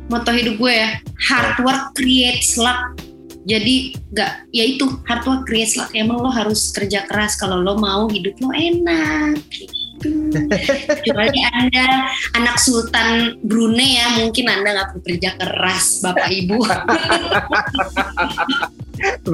Moto 0.07 0.31
hidup 0.31 0.55
gue 0.55 0.73
ya, 0.73 0.89
hard 1.27 1.59
work 1.67 1.83
creates 1.99 2.55
luck. 2.55 2.95
Jadi 3.43 3.91
nggak, 4.15 4.55
ya 4.55 4.63
itu 4.63 4.87
hard 5.03 5.23
work 5.27 5.43
creates 5.43 5.75
luck. 5.75 5.91
Emang 5.91 6.23
lo 6.23 6.31
harus 6.31 6.71
kerja 6.71 7.03
keras 7.07 7.35
kalau 7.35 7.59
lo 7.59 7.75
mau 7.75 8.07
hidup 8.07 8.39
lo 8.39 8.55
enak. 8.55 9.39
Gitu. 9.51 9.82
Kecuali 11.03 11.39
anda 11.55 12.11
anak 12.35 12.57
Sultan 12.59 13.39
Brunei 13.43 13.99
ya, 13.99 14.07
mungkin 14.19 14.45
anda 14.51 14.69
nggak 14.75 14.87
perlu 14.93 15.03
kerja 15.07 15.31
keras, 15.39 16.03
bapak 16.03 16.27
ibu. 16.31 16.59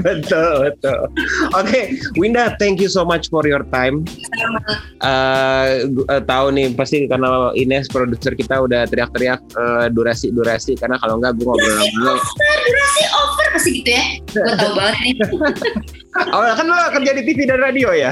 betul, 0.03 0.49
betul. 0.65 0.99
Oke, 1.53 1.97
Winda, 2.17 2.55
thank 2.57 2.81
you 2.81 2.89
so 2.89 3.05
much 3.05 3.29
for 3.29 3.45
your 3.45 3.65
time. 3.69 4.05
Eh, 5.01 5.85
eh, 5.85 6.21
tahu 6.25 6.45
nih 6.53 6.73
pasti 6.73 7.05
karena 7.05 7.53
Ines 7.53 7.89
produser 7.89 8.33
kita 8.33 8.61
udah 8.65 8.85
teriak-teriak 8.89 9.41
eh, 9.41 9.87
durasi-durasi 9.93 10.77
karena 10.79 10.97
kalau 11.01 11.21
nggak 11.21 11.37
gue 11.37 11.45
ngobrol. 11.45 12.17
Over, 12.17 12.57
durasi 12.65 13.03
over 13.13 13.47
pasti 13.53 13.69
gitu 13.81 13.91
ya. 13.93 14.05
Gue 14.31 14.53
tau 14.57 14.71
banget 14.77 14.95
nih. 15.01 15.13
Oh, 16.33 16.41
kan 16.41 16.65
lo 16.65 16.73
kerja 16.89 17.13
di 17.15 17.21
TV 17.21 17.45
dan 17.45 17.61
radio 17.61 17.93
ya? 17.93 18.09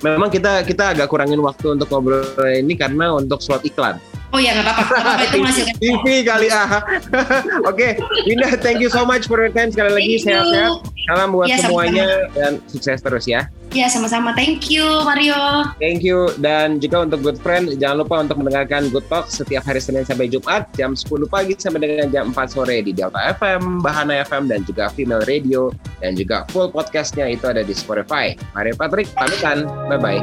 Memang 0.00 0.28
kita 0.28 0.62
kita 0.62 0.92
agak 0.94 1.08
kurangin 1.08 1.40
waktu 1.40 1.74
untuk 1.74 1.88
ngobrol 1.88 2.24
ini 2.48 2.74
karena 2.74 3.14
untuk 3.14 3.40
slot 3.40 3.64
iklan. 3.64 3.96
Oh 4.28 4.36
ya 4.36 4.52
nggak 4.52 4.68
apa-apa, 4.76 5.24
itu. 5.24 5.64
TV 5.80 6.04
kali 6.28 6.52
ah. 6.52 6.84
Oke, 7.70 7.96
Winda, 8.28 8.52
thank 8.60 8.76
you 8.76 8.92
so 8.92 9.08
much 9.08 9.24
for 9.24 9.40
your 9.40 9.48
time 9.48 9.72
sekali 9.72 9.88
lagi 9.88 10.20
Thank 10.20 10.28
sehat-sehat. 10.28 10.72
Salam 11.08 11.28
buat 11.32 11.48
Ya, 11.48 11.56
sama-sama. 11.56 11.68
semuanya 11.88 12.06
dan 12.36 12.52
sukses 12.68 13.00
terus 13.00 13.24
ya. 13.24 13.48
Ya 13.76 13.84
sama-sama, 13.92 14.32
thank 14.32 14.72
you 14.72 14.84
Mario. 15.04 15.68
Thank 15.76 16.00
you 16.00 16.32
dan 16.40 16.80
juga 16.80 17.04
untuk 17.04 17.20
good 17.20 17.38
friend 17.44 17.68
jangan 17.76 18.00
lupa 18.00 18.24
untuk 18.24 18.40
mendengarkan 18.40 18.88
Good 18.88 19.06
Talk 19.12 19.28
setiap 19.28 19.68
hari 19.68 19.76
Senin 19.78 20.08
sampai 20.08 20.32
Jumat 20.32 20.72
jam 20.72 20.96
10 20.96 21.04
pagi 21.28 21.52
sampai 21.52 21.84
dengan 21.84 22.08
jam 22.08 22.32
4 22.32 22.48
sore 22.48 22.80
di 22.80 22.96
Delta 22.96 23.20
FM, 23.36 23.84
Bahana 23.84 24.24
FM 24.24 24.48
dan 24.48 24.64
juga 24.64 24.88
Female 24.88 25.24
Radio 25.28 25.68
dan 26.00 26.16
juga 26.16 26.48
full 26.48 26.72
podcastnya 26.72 27.28
itu 27.28 27.44
ada 27.44 27.60
di 27.60 27.76
Spotify. 27.76 28.32
Mario 28.56 28.72
Patrick 28.72 29.12
pamitan, 29.12 29.68
bye 29.92 30.00
bye. 30.00 30.20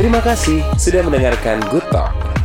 Terima 0.00 0.24
kasih 0.24 0.64
sudah 0.80 1.04
mendengarkan 1.04 1.60
Good 1.68 1.84
Talk. 1.92 2.39